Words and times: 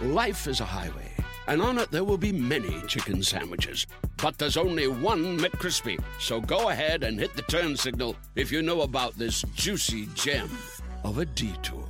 Life 0.00 0.48
is 0.48 0.60
a 0.60 0.64
highway, 0.64 1.12
and 1.46 1.60
on 1.60 1.78
it 1.78 1.90
there 1.90 2.04
will 2.04 2.18
be 2.18 2.32
many 2.32 2.80
chicken 2.88 3.22
sandwiches. 3.22 3.86
But 4.16 4.38
there's 4.38 4.56
only 4.56 4.88
one 4.88 5.38
McCrispy. 5.38 6.02
So 6.18 6.40
go 6.40 6.70
ahead 6.70 7.04
and 7.04 7.18
hit 7.20 7.34
the 7.34 7.42
turn 7.42 7.76
signal 7.76 8.16
if 8.34 8.50
you 8.50 8.62
know 8.62 8.80
about 8.82 9.14
this 9.18 9.42
juicy 9.54 10.08
gem 10.14 10.48
of 11.04 11.18
a 11.18 11.26
detour. 11.26 11.84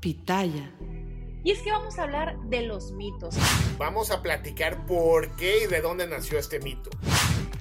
Pitaya. 0.00 0.70
Y 1.44 1.50
es 1.50 1.60
que 1.62 1.72
vamos 1.72 1.98
a 1.98 2.02
hablar 2.04 2.38
de 2.48 2.62
los 2.62 2.92
mitos. 2.92 3.36
Vamos 3.78 4.10
a 4.10 4.22
platicar 4.22 4.86
por 4.86 5.34
qué 5.36 5.64
y 5.64 5.66
de 5.66 5.80
dónde 5.80 6.06
nació 6.06 6.38
este 6.38 6.60
mito. 6.60 6.90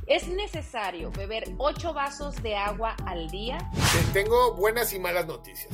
¿Es 0.05 0.27
necesario 0.27 1.11
beber 1.11 1.45
8 1.57 1.93
vasos 1.93 2.43
de 2.43 2.57
agua 2.57 2.95
al 3.05 3.29
día? 3.29 3.57
Te 3.71 4.21
tengo 4.21 4.53
buenas 4.53 4.91
y 4.93 4.99
malas 4.99 5.25
noticias. 5.27 5.71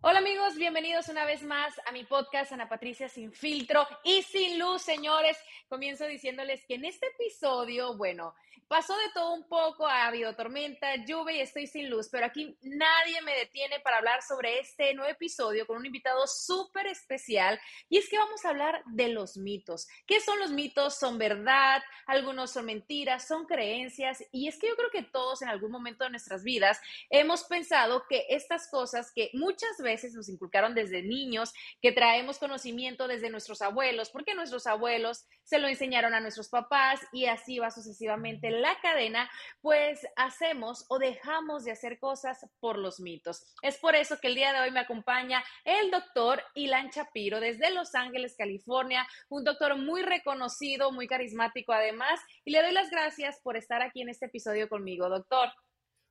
Hola 0.00 0.20
amigos, 0.20 0.54
bienvenidos 0.54 1.08
una 1.08 1.24
vez 1.24 1.42
más 1.42 1.74
a 1.84 1.90
mi 1.90 2.04
podcast 2.04 2.52
Ana 2.52 2.68
Patricia 2.68 3.08
sin 3.08 3.32
filtro 3.32 3.84
y 4.04 4.22
sin 4.22 4.56
luz, 4.56 4.82
señores. 4.82 5.36
Comienzo 5.68 6.06
diciéndoles 6.06 6.64
que 6.66 6.74
en 6.74 6.84
este 6.84 7.08
episodio, 7.08 7.96
bueno, 7.96 8.32
pasó 8.68 8.96
de 8.96 9.10
todo 9.12 9.34
un 9.34 9.48
poco, 9.48 9.88
ha 9.88 10.06
habido 10.06 10.36
tormenta, 10.36 10.94
lluvia 11.04 11.38
y 11.38 11.40
estoy 11.40 11.66
sin 11.66 11.90
luz, 11.90 12.08
pero 12.12 12.26
aquí 12.26 12.56
nadie 12.62 13.20
me 13.22 13.34
detiene 13.34 13.80
para 13.80 13.96
hablar 13.96 14.22
sobre 14.22 14.60
este 14.60 14.94
nuevo 14.94 15.10
episodio 15.10 15.66
con 15.66 15.78
un 15.78 15.86
invitado 15.86 16.26
súper 16.28 16.86
especial 16.86 17.58
y 17.88 17.98
es 17.98 18.08
que 18.08 18.18
vamos 18.18 18.44
a 18.44 18.50
hablar 18.50 18.82
de 18.86 19.08
los 19.08 19.36
mitos. 19.36 19.88
¿Qué 20.06 20.20
son 20.20 20.38
los 20.38 20.52
mitos? 20.52 20.96
¿Son 20.96 21.18
verdad? 21.18 21.82
Algunos 22.06 22.52
son 22.52 22.66
mentiras, 22.66 23.26
son 23.26 23.46
creencias 23.46 24.22
y 24.30 24.46
es 24.46 24.58
que 24.58 24.68
yo 24.68 24.76
creo 24.76 24.90
que 24.90 25.02
todos 25.02 25.42
en 25.42 25.48
algún 25.48 25.72
momento 25.72 26.04
de 26.04 26.10
nuestras 26.10 26.44
vidas 26.44 26.80
hemos 27.10 27.44
pensado 27.44 28.04
que 28.08 28.26
estas 28.28 28.68
cosas 28.68 29.10
que 29.12 29.30
muchas 29.32 29.78
veces 29.78 29.87
nos 30.14 30.28
inculcaron 30.28 30.74
desde 30.74 31.02
niños, 31.02 31.52
que 31.80 31.92
traemos 31.92 32.38
conocimiento 32.38 33.08
desde 33.08 33.30
nuestros 33.30 33.62
abuelos, 33.62 34.10
porque 34.10 34.34
nuestros 34.34 34.66
abuelos 34.66 35.26
se 35.42 35.58
lo 35.58 35.68
enseñaron 35.68 36.14
a 36.14 36.20
nuestros 36.20 36.48
papás 36.48 37.00
y 37.12 37.26
así 37.26 37.58
va 37.58 37.70
sucesivamente 37.70 38.50
la 38.50 38.78
cadena, 38.80 39.30
pues 39.60 40.06
hacemos 40.16 40.84
o 40.88 40.98
dejamos 40.98 41.64
de 41.64 41.72
hacer 41.72 41.98
cosas 41.98 42.46
por 42.60 42.78
los 42.78 43.00
mitos. 43.00 43.54
Es 43.62 43.78
por 43.78 43.94
eso 43.94 44.18
que 44.20 44.28
el 44.28 44.34
día 44.34 44.52
de 44.52 44.60
hoy 44.60 44.70
me 44.70 44.80
acompaña 44.80 45.42
el 45.64 45.90
doctor 45.90 46.42
Ilan 46.54 46.90
Chapiro 46.90 47.40
desde 47.40 47.70
Los 47.70 47.94
Ángeles, 47.94 48.36
California, 48.36 49.06
un 49.28 49.44
doctor 49.44 49.76
muy 49.76 50.02
reconocido, 50.02 50.92
muy 50.92 51.06
carismático 51.06 51.72
además, 51.72 52.20
y 52.44 52.50
le 52.50 52.62
doy 52.62 52.72
las 52.72 52.90
gracias 52.90 53.40
por 53.42 53.56
estar 53.56 53.82
aquí 53.82 54.02
en 54.02 54.10
este 54.10 54.26
episodio 54.26 54.68
conmigo, 54.68 55.08
doctor. 55.08 55.48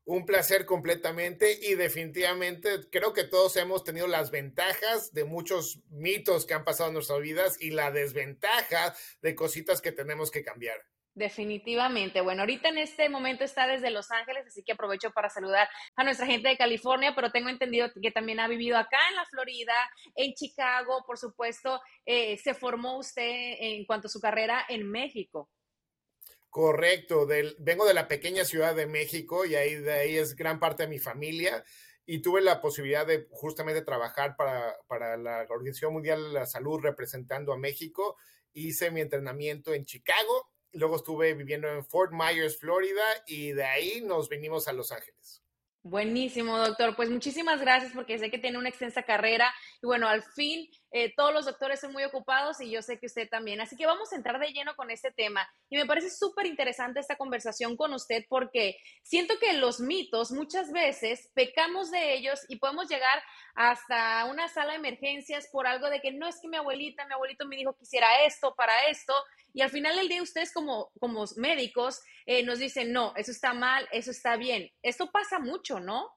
Un 0.08 0.26
placer 0.26 0.66
completamente 0.66 1.60
y 1.62 1.76
definitivamente 1.76 2.90
creo 2.90 3.12
que 3.12 3.26
todos 3.26 3.58
hemos 3.58 3.84
tenido 3.84 4.08
las 4.08 4.32
ventajas 4.32 5.14
de 5.14 5.26
muchos 5.26 5.82
mitos 5.90 6.46
que 6.46 6.54
han 6.54 6.64
pasado 6.64 6.88
en 6.88 6.94
nuestras 6.94 7.20
vidas 7.20 7.58
y 7.60 7.72
la 7.72 7.92
desventaja 7.92 8.96
de 9.22 9.36
cositas 9.36 9.82
que 9.82 9.92
tenemos 9.92 10.32
que 10.32 10.46
cambiar. 10.46 10.78
Definitivamente. 11.14 12.22
Bueno, 12.22 12.44
ahorita 12.44 12.70
en 12.70 12.78
este 12.78 13.10
momento 13.10 13.44
está 13.44 13.68
desde 13.68 13.92
Los 13.92 14.10
Ángeles, 14.10 14.46
así 14.48 14.64
que 14.64 14.72
aprovecho 14.72 15.12
para 15.12 15.30
saludar 15.30 15.68
a 15.98 16.06
nuestra 16.06 16.26
gente 16.26 16.48
de 16.48 16.56
California, 16.56 17.12
pero 17.14 17.30
tengo 17.30 17.50
entendido 17.50 17.90
que 18.02 18.12
también 18.12 18.40
ha 18.40 18.48
vivido 18.48 18.78
acá 18.78 19.00
en 19.10 19.18
la 19.18 19.26
Florida, 19.26 19.74
en 20.16 20.34
Chicago, 20.36 21.04
por 21.06 21.18
supuesto, 21.18 21.82
eh, 22.06 22.38
se 22.38 22.54
formó 22.54 22.98
usted 22.98 23.56
en 23.60 23.84
cuanto 23.86 24.08
a 24.08 24.10
su 24.10 24.22
carrera 24.22 24.64
en 24.70 24.90
México. 24.90 25.50
Correcto, 26.58 27.28
del, 27.28 27.56
vengo 27.60 27.86
de 27.86 27.94
la 27.94 28.08
pequeña 28.08 28.44
ciudad 28.44 28.76
de 28.76 28.88
México 28.88 29.46
y 29.46 29.54
ahí 29.54 29.76
de 29.76 29.94
ahí 29.94 30.18
es 30.18 30.36
gran 30.36 30.60
parte 30.60 30.82
de 30.82 30.90
mi 30.90 30.98
familia 30.98 31.64
y 32.04 32.24
tuve 32.24 32.42
la 32.42 32.62
posibilidad 32.62 33.06
de 33.06 33.28
justamente 33.30 33.84
trabajar 33.84 34.36
para, 34.36 34.76
para 34.88 35.18
la 35.18 35.46
Organización 35.52 35.94
Mundial 35.94 36.24
de 36.24 36.34
la 36.34 36.48
Salud 36.48 36.80
representando 36.80 37.54
a 37.54 37.60
México. 37.60 38.18
Hice 38.54 38.90
mi 38.90 39.02
entrenamiento 39.02 39.72
en 39.76 39.86
Chicago, 39.86 40.50
luego 40.72 40.96
estuve 40.96 41.36
viviendo 41.36 41.68
en 41.68 41.86
Fort 41.86 42.12
Myers, 42.12 42.58
Florida 42.58 43.06
y 43.28 43.52
de 43.52 43.64
ahí 43.64 44.02
nos 44.02 44.28
vinimos 44.28 44.68
a 44.68 44.74
Los 44.74 44.92
Ángeles. 44.92 45.44
Buenísimo, 45.84 46.58
doctor. 46.58 46.96
Pues 46.96 47.10
muchísimas 47.10 47.62
gracias 47.62 47.94
porque 47.94 48.18
sé 48.18 48.30
que 48.30 48.40
tiene 48.40 48.58
una 48.58 48.68
extensa 48.68 49.04
carrera 49.04 49.54
y 49.82 49.86
bueno, 49.86 50.08
al 50.10 50.22
fin 50.22 50.70
eh, 50.92 51.14
todos 51.16 51.34
los 51.34 51.46
doctores 51.46 51.80
son 51.80 51.92
muy 51.94 52.04
ocupados 52.04 52.62
y 52.62 52.70
yo 52.70 52.82
sé 52.82 53.00
que 53.00 53.08
usted 53.08 53.30
también. 53.30 53.62
Así 53.62 53.76
que 53.76 53.86
vamos 53.86 54.12
a 54.12 54.16
entrar 54.16 54.40
de 54.40 54.52
lleno 54.52 54.76
con 54.76 54.90
este 54.90 55.12
tema 55.12 55.48
y 55.70 55.78
me 55.78 55.86
parece 55.86 56.10
súper 56.10 56.46
interesante 56.46 57.00
esta 57.00 57.18
conversación 57.18 57.76
con 57.76 57.94
usted 57.94 58.26
porque 58.30 58.78
siento 59.04 59.36
que 59.40 59.54
los 59.54 59.80
mitos 59.80 60.32
muchas 60.32 60.72
veces 60.72 61.32
pecamos 61.34 61.92
de 61.92 62.14
ellos 62.14 62.46
y 62.48 62.58
podemos 62.58 62.90
llegar 62.90 63.22
hasta 63.56 64.26
una 64.26 64.48
sala 64.48 64.72
de 64.72 64.80
emergencias 64.80 65.48
por 65.52 65.68
algo 65.68 65.90
de 65.90 66.00
que 66.00 66.12
no 66.12 66.28
es 66.28 66.40
que 66.42 66.48
mi 66.48 66.58
abuelita, 66.58 67.06
mi 67.06 67.14
abuelito 67.14 67.46
me 67.46 67.58
dijo 67.58 67.76
que 67.76 67.84
hiciera 67.84 68.26
esto 68.26 68.56
para 68.56 68.88
esto 68.90 69.14
y 69.54 69.62
al 69.62 69.70
final 69.70 69.96
del 69.96 70.08
día 70.08 70.22
ustedes 70.22 70.54
como, 70.54 70.92
como 71.00 71.26
médicos 71.38 72.02
eh, 72.26 72.44
nos 72.44 72.60
dicen, 72.60 72.92
no, 72.92 73.14
eso 73.16 73.32
está 73.32 73.54
mal, 73.54 73.88
eso 73.92 74.12
está 74.12 74.36
bien. 74.36 74.72
Esto 74.84 75.12
pasa 75.12 75.40
mucho, 75.40 75.80
¿no? 75.80 76.17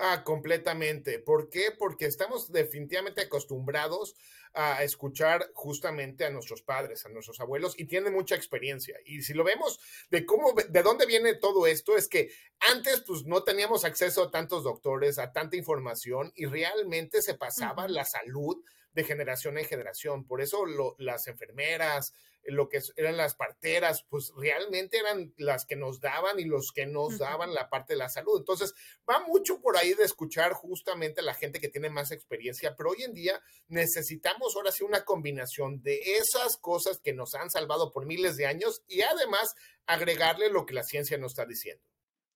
Ah, 0.00 0.22
completamente. 0.22 1.18
¿Por 1.18 1.48
qué? 1.48 1.72
Porque 1.76 2.06
estamos 2.06 2.52
definitivamente 2.52 3.22
acostumbrados 3.22 4.14
a 4.54 4.82
escuchar 4.84 5.50
justamente 5.54 6.24
a 6.24 6.30
nuestros 6.30 6.62
padres, 6.62 7.04
a 7.04 7.08
nuestros 7.08 7.40
abuelos 7.40 7.74
y 7.76 7.84
tienen 7.86 8.12
mucha 8.12 8.36
experiencia. 8.36 8.96
Y 9.04 9.22
si 9.22 9.34
lo 9.34 9.42
vemos 9.42 9.80
de 10.10 10.24
cómo, 10.24 10.52
de 10.52 10.82
dónde 10.82 11.04
viene 11.04 11.34
todo 11.34 11.66
esto, 11.66 11.96
es 11.96 12.08
que 12.08 12.30
antes 12.72 13.00
pues 13.00 13.24
no 13.24 13.42
teníamos 13.42 13.84
acceso 13.84 14.22
a 14.22 14.30
tantos 14.30 14.62
doctores, 14.62 15.18
a 15.18 15.32
tanta 15.32 15.56
información 15.56 16.32
y 16.36 16.46
realmente 16.46 17.20
se 17.20 17.34
pasaba 17.34 17.88
la 17.88 18.04
salud 18.04 18.62
de 18.92 19.04
generación 19.04 19.58
en 19.58 19.64
generación. 19.64 20.26
Por 20.26 20.40
eso 20.40 20.64
las 20.98 21.26
enfermeras, 21.26 22.12
lo 22.44 22.68
que 22.68 22.80
eran 22.96 23.16
las 23.16 23.34
parteras, 23.34 24.04
pues 24.08 24.32
realmente 24.36 24.98
eran 24.98 25.34
las 25.36 25.66
que 25.66 25.76
nos 25.76 26.00
daban 26.00 26.38
y 26.40 26.44
los 26.44 26.72
que 26.74 26.86
nos 26.86 27.18
daban 27.18 27.54
la 27.54 27.68
parte 27.68 27.92
de 27.92 27.98
la 27.98 28.08
salud. 28.08 28.38
Entonces, 28.38 28.74
va 29.08 29.20
mucho 29.20 29.60
por 29.60 29.76
ahí 29.76 29.94
de 29.94 30.04
escuchar 30.04 30.52
justamente 30.52 31.20
a 31.20 31.24
la 31.24 31.34
gente 31.34 31.60
que 31.60 31.68
tiene 31.68 31.90
más 31.90 32.10
experiencia, 32.10 32.74
pero 32.76 32.90
hoy 32.90 33.02
en 33.02 33.14
día 33.14 33.40
necesitamos 33.68 34.56
ahora 34.56 34.72
sí 34.72 34.84
una 34.84 35.04
combinación 35.04 35.82
de 35.82 36.00
esas 36.16 36.56
cosas 36.56 36.98
que 36.98 37.12
nos 37.12 37.34
han 37.34 37.50
salvado 37.50 37.92
por 37.92 38.06
miles 38.06 38.36
de 38.36 38.46
años 38.46 38.82
y 38.86 39.02
además 39.02 39.54
agregarle 39.86 40.50
lo 40.50 40.66
que 40.66 40.74
la 40.74 40.84
ciencia 40.84 41.18
nos 41.18 41.32
está 41.32 41.44
diciendo. 41.44 41.82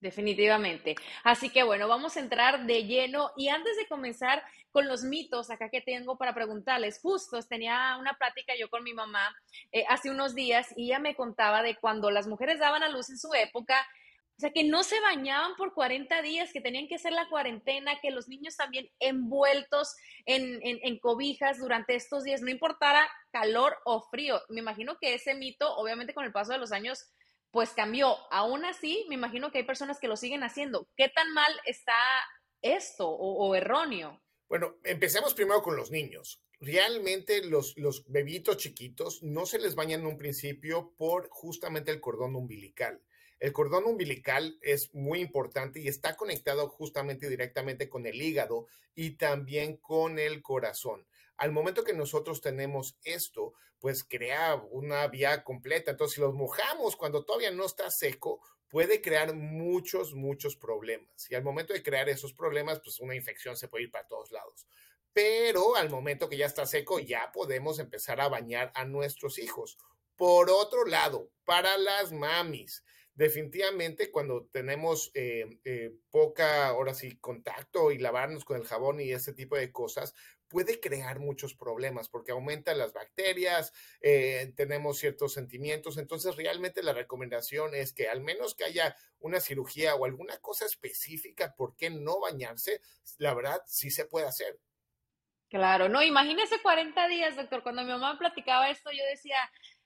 Definitivamente. 0.02 0.96
Así 1.22 1.48
que 1.48 1.62
bueno, 1.62 1.86
vamos 1.86 2.16
a 2.16 2.20
entrar 2.20 2.66
de 2.66 2.86
lleno 2.86 3.30
y 3.36 3.50
antes 3.50 3.76
de 3.76 3.86
comenzar 3.86 4.42
con 4.72 4.88
los 4.88 5.04
mitos 5.04 5.48
acá 5.48 5.68
que 5.68 5.80
tengo 5.80 6.18
para 6.18 6.34
preguntarles, 6.34 6.98
justo 7.00 7.40
tenía 7.44 7.96
una 8.00 8.14
plática 8.14 8.52
yo 8.58 8.68
con 8.68 8.82
mi 8.82 8.94
mamá 8.94 9.32
eh, 9.70 9.84
hace 9.88 10.10
unos 10.10 10.34
días 10.34 10.66
y 10.76 10.86
ella 10.86 10.98
me 10.98 11.14
contaba 11.14 11.62
de 11.62 11.76
cuando 11.76 12.10
las 12.10 12.26
mujeres 12.26 12.58
daban 12.58 12.82
a 12.82 12.88
luz 12.88 13.10
en 13.10 13.18
su 13.18 13.32
época, 13.32 13.86
o 14.36 14.40
sea, 14.40 14.50
que 14.50 14.64
no 14.64 14.82
se 14.82 14.98
bañaban 14.98 15.54
por 15.54 15.72
40 15.72 16.20
días, 16.22 16.52
que 16.52 16.60
tenían 16.60 16.88
que 16.88 16.96
hacer 16.96 17.12
la 17.12 17.28
cuarentena, 17.28 18.00
que 18.00 18.10
los 18.10 18.26
niños 18.26 18.56
también 18.56 18.90
envueltos 18.98 19.94
en, 20.26 20.58
en 20.64 20.98
cobijas 20.98 21.58
durante 21.58 21.94
estos 21.94 22.24
días, 22.24 22.42
no 22.42 22.50
importara 22.50 23.08
calor 23.30 23.76
o 23.84 24.02
frío. 24.02 24.40
Me 24.48 24.62
imagino 24.62 24.98
que 24.98 25.14
ese 25.14 25.34
mito, 25.36 25.76
obviamente 25.76 26.12
con 26.12 26.24
el 26.24 26.32
paso 26.32 26.50
de 26.50 26.58
los 26.58 26.72
años, 26.72 27.12
pues 27.52 27.70
cambió. 27.70 28.16
Aún 28.32 28.64
así, 28.64 29.04
me 29.08 29.14
imagino 29.14 29.52
que 29.52 29.58
hay 29.58 29.64
personas 29.64 30.00
que 30.00 30.08
lo 30.08 30.16
siguen 30.16 30.42
haciendo. 30.42 30.88
¿Qué 30.96 31.08
tan 31.08 31.32
mal 31.32 31.52
está 31.66 31.94
esto 32.62 33.08
o, 33.08 33.54
erróneo? 33.54 34.20
Bueno, 34.48 34.76
empecemos 34.84 35.34
primero 35.34 35.62
con 35.62 35.76
los 35.76 35.90
niños. 35.90 36.42
Realmente 36.60 37.44
los, 37.44 37.76
los 37.76 38.04
bebitos 38.08 38.56
chiquitos 38.56 39.22
no 39.22 39.46
se 39.46 39.58
les 39.58 39.74
baña 39.74 39.96
en 39.96 40.06
un 40.06 40.16
principio 40.16 40.94
por 40.96 41.28
justamente 41.28 41.90
el 41.90 42.00
cordón 42.00 42.34
umbilical. 42.36 43.02
El 43.38 43.52
cordón 43.52 43.84
umbilical 43.84 44.56
es 44.62 44.94
muy 44.94 45.20
importante 45.20 45.80
y 45.80 45.88
está 45.88 46.16
conectado 46.16 46.68
justamente 46.68 47.28
directamente 47.28 47.88
con 47.88 48.06
el 48.06 48.22
hígado 48.22 48.66
y 48.94 49.16
también 49.16 49.76
con 49.76 50.18
el 50.18 50.42
corazón. 50.42 51.06
Al 51.42 51.50
momento 51.50 51.82
que 51.82 51.92
nosotros 51.92 52.40
tenemos 52.40 52.96
esto, 53.02 53.54
pues 53.80 54.04
crea 54.04 54.54
una 54.70 55.08
vía 55.08 55.42
completa. 55.42 55.90
Entonces, 55.90 56.14
si 56.14 56.20
los 56.20 56.34
mojamos 56.34 56.94
cuando 56.94 57.24
todavía 57.24 57.50
no 57.50 57.66
está 57.66 57.90
seco, 57.90 58.40
puede 58.68 59.02
crear 59.02 59.34
muchos, 59.34 60.14
muchos 60.14 60.54
problemas. 60.54 61.28
Y 61.28 61.34
al 61.34 61.42
momento 61.42 61.72
de 61.72 61.82
crear 61.82 62.08
esos 62.08 62.32
problemas, 62.32 62.78
pues 62.78 63.00
una 63.00 63.16
infección 63.16 63.56
se 63.56 63.66
puede 63.66 63.86
ir 63.86 63.90
para 63.90 64.06
todos 64.06 64.30
lados. 64.30 64.68
Pero 65.12 65.74
al 65.74 65.90
momento 65.90 66.28
que 66.28 66.36
ya 66.36 66.46
está 66.46 66.64
seco, 66.64 67.00
ya 67.00 67.32
podemos 67.32 67.80
empezar 67.80 68.20
a 68.20 68.28
bañar 68.28 68.70
a 68.76 68.84
nuestros 68.84 69.40
hijos. 69.40 69.78
Por 70.14 70.48
otro 70.48 70.86
lado, 70.86 71.28
para 71.44 71.76
las 71.76 72.12
mamis, 72.12 72.84
definitivamente 73.14 74.12
cuando 74.12 74.46
tenemos 74.52 75.10
eh, 75.14 75.58
eh, 75.64 75.92
poca, 76.12 76.68
ahora 76.68 76.94
sí, 76.94 77.16
contacto 77.16 77.90
y 77.90 77.98
lavarnos 77.98 78.44
con 78.44 78.58
el 78.58 78.64
jabón 78.64 79.00
y 79.00 79.10
ese 79.10 79.32
tipo 79.32 79.56
de 79.56 79.72
cosas, 79.72 80.14
puede 80.52 80.78
crear 80.78 81.18
muchos 81.18 81.54
problemas 81.54 82.10
porque 82.10 82.32
aumenta 82.32 82.74
las 82.74 82.92
bacterias, 82.92 83.72
eh, 84.02 84.52
tenemos 84.54 84.98
ciertos 84.98 85.32
sentimientos. 85.32 85.96
Entonces, 85.96 86.36
realmente 86.36 86.82
la 86.82 86.92
recomendación 86.92 87.74
es 87.74 87.94
que 87.94 88.08
al 88.08 88.20
menos 88.20 88.54
que 88.54 88.64
haya 88.64 88.94
una 89.18 89.40
cirugía 89.40 89.94
o 89.94 90.04
alguna 90.04 90.36
cosa 90.38 90.66
específica 90.66 91.54
por 91.56 91.74
qué 91.74 91.88
no 91.88 92.20
bañarse, 92.20 92.82
la 93.16 93.34
verdad 93.34 93.62
sí 93.66 93.90
se 93.90 94.04
puede 94.04 94.26
hacer. 94.26 94.60
Claro, 95.48 95.88
no, 95.88 96.02
imagínese 96.02 96.62
40 96.62 97.08
días, 97.08 97.36
doctor. 97.36 97.62
Cuando 97.62 97.82
mi 97.82 97.88
mamá 97.88 98.18
platicaba 98.18 98.70
esto, 98.70 98.90
yo 98.90 99.04
decía, 99.10 99.36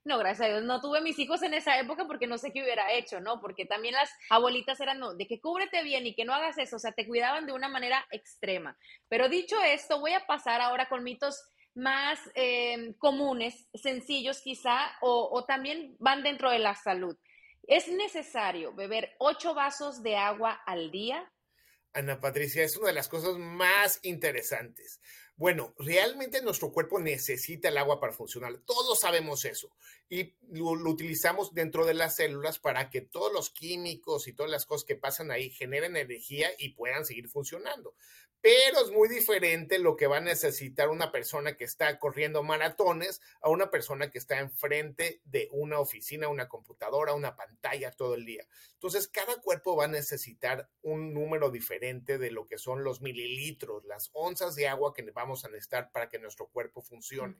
no, 0.06 0.18
gracias 0.18 0.48
a 0.48 0.52
Dios, 0.52 0.62
no 0.62 0.80
tuve 0.80 1.00
mis 1.00 1.18
hijos 1.18 1.42
en 1.42 1.52
esa 1.52 1.78
época 1.80 2.06
porque 2.06 2.28
no 2.28 2.38
sé 2.38 2.52
qué 2.52 2.62
hubiera 2.62 2.92
hecho, 2.92 3.20
¿no? 3.20 3.40
Porque 3.40 3.66
también 3.66 3.94
las 3.94 4.08
abuelitas 4.30 4.80
eran, 4.80 5.00
no, 5.00 5.14
de 5.14 5.26
que 5.26 5.40
cúbrete 5.40 5.82
bien 5.82 6.06
y 6.06 6.14
que 6.14 6.24
no 6.24 6.32
hagas 6.32 6.56
eso, 6.58 6.76
o 6.76 6.78
sea, 6.78 6.92
te 6.92 7.06
cuidaban 7.06 7.46
de 7.46 7.52
una 7.52 7.68
manera 7.68 8.06
extrema. 8.12 8.78
Pero 9.08 9.28
dicho 9.28 9.60
esto, 9.62 9.98
voy 9.98 10.12
a 10.12 10.24
pasar 10.24 10.60
ahora 10.60 10.88
con 10.88 11.02
mitos 11.02 11.42
más 11.74 12.20
em, 12.34 12.94
comunes, 12.94 13.68
sencillos 13.74 14.40
quizá, 14.42 14.78
o, 15.00 15.28
o 15.32 15.44
también 15.44 15.96
van 15.98 16.22
dentro 16.22 16.50
de 16.50 16.60
la 16.60 16.76
salud. 16.76 17.18
¿Es 17.64 17.88
necesario 17.88 18.72
beber 18.74 19.16
ocho 19.18 19.54
vasos 19.54 20.04
de 20.04 20.16
agua 20.16 20.52
al 20.66 20.92
día? 20.92 21.30
Ana 21.92 22.20
Patricia, 22.20 22.62
es 22.62 22.76
una 22.76 22.88
de 22.88 22.94
las 22.94 23.08
cosas 23.08 23.38
más 23.38 23.98
interesantes. 24.02 25.00
Bueno, 25.36 25.74
realmente 25.78 26.40
nuestro 26.40 26.72
cuerpo 26.72 26.98
necesita 26.98 27.68
el 27.68 27.76
agua 27.76 28.00
para 28.00 28.14
funcionar. 28.14 28.56
Todos 28.64 28.98
sabemos 28.98 29.44
eso. 29.44 29.70
Y 30.08 30.34
lo, 30.50 30.70
utilizamos 30.70 31.52
dentro 31.52 31.84
de 31.84 31.92
las 31.92 32.16
células 32.16 32.58
para 32.58 32.88
que 32.88 33.02
todos 33.02 33.30
los 33.32 33.50
químicos 33.50 34.28
y 34.28 34.32
todas 34.32 34.50
las 34.50 34.64
cosas 34.64 34.86
que 34.86 34.96
pasan 34.96 35.30
ahí 35.30 35.50
generen 35.50 35.96
energía 35.96 36.48
y 36.58 36.70
puedan 36.70 37.04
seguir 37.04 37.28
funcionando 37.28 37.94
pero 38.46 38.80
es 38.80 38.92
muy 38.92 39.08
diferente 39.08 39.80
lo 39.80 39.96
que 39.96 40.06
va 40.06 40.18
a 40.18 40.20
necesitar 40.20 40.88
una 40.88 41.10
persona 41.10 41.56
que 41.56 41.64
está 41.64 41.98
corriendo 41.98 42.44
maratones 42.44 43.20
a 43.40 43.50
una 43.50 43.72
persona 43.72 44.08
que 44.08 44.18
está 44.18 44.38
enfrente 44.38 45.20
de 45.24 45.48
una 45.50 45.80
oficina, 45.80 46.28
una 46.28 46.46
computadora, 46.46 47.12
una 47.12 47.34
pantalla 47.34 47.90
todo 47.90 48.14
el 48.14 48.24
día. 48.24 48.46
Entonces, 48.74 49.08
cada 49.08 49.40
cuerpo 49.40 49.74
va 49.74 49.86
a 49.86 49.88
necesitar 49.88 50.70
un 50.82 51.12
número 51.12 51.50
diferente 51.50 52.18
de 52.18 52.30
lo 52.30 52.46
que 52.46 52.56
son 52.56 52.84
los 52.84 53.00
mililitros, 53.00 53.84
las 53.84 54.10
onzas 54.12 54.54
de 54.54 54.68
agua 54.68 54.94
que 54.94 55.02
vamos 55.10 55.44
a 55.44 55.48
necesitar 55.48 55.90
para 55.90 56.08
que 56.08 56.20
nuestro 56.20 56.46
cuerpo 56.46 56.82
funcione. 56.82 57.34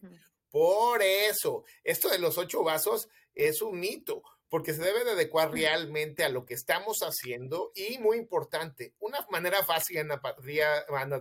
Por 0.50 1.02
eso, 1.02 1.62
esto 1.84 2.08
de 2.08 2.18
los 2.18 2.36
ocho 2.36 2.64
vasos 2.64 3.08
es 3.32 3.62
un 3.62 3.78
mito 3.78 4.24
porque 4.48 4.74
se 4.74 4.82
debe 4.82 5.04
de 5.04 5.12
adecuar 5.12 5.50
realmente 5.50 6.24
a 6.24 6.28
lo 6.28 6.44
que 6.44 6.54
estamos 6.54 7.00
haciendo 7.00 7.72
y 7.74 7.98
muy 7.98 8.16
importante, 8.16 8.94
una 8.98 9.26
manera 9.30 9.64
fácil, 9.64 9.98
Ana 9.98 10.20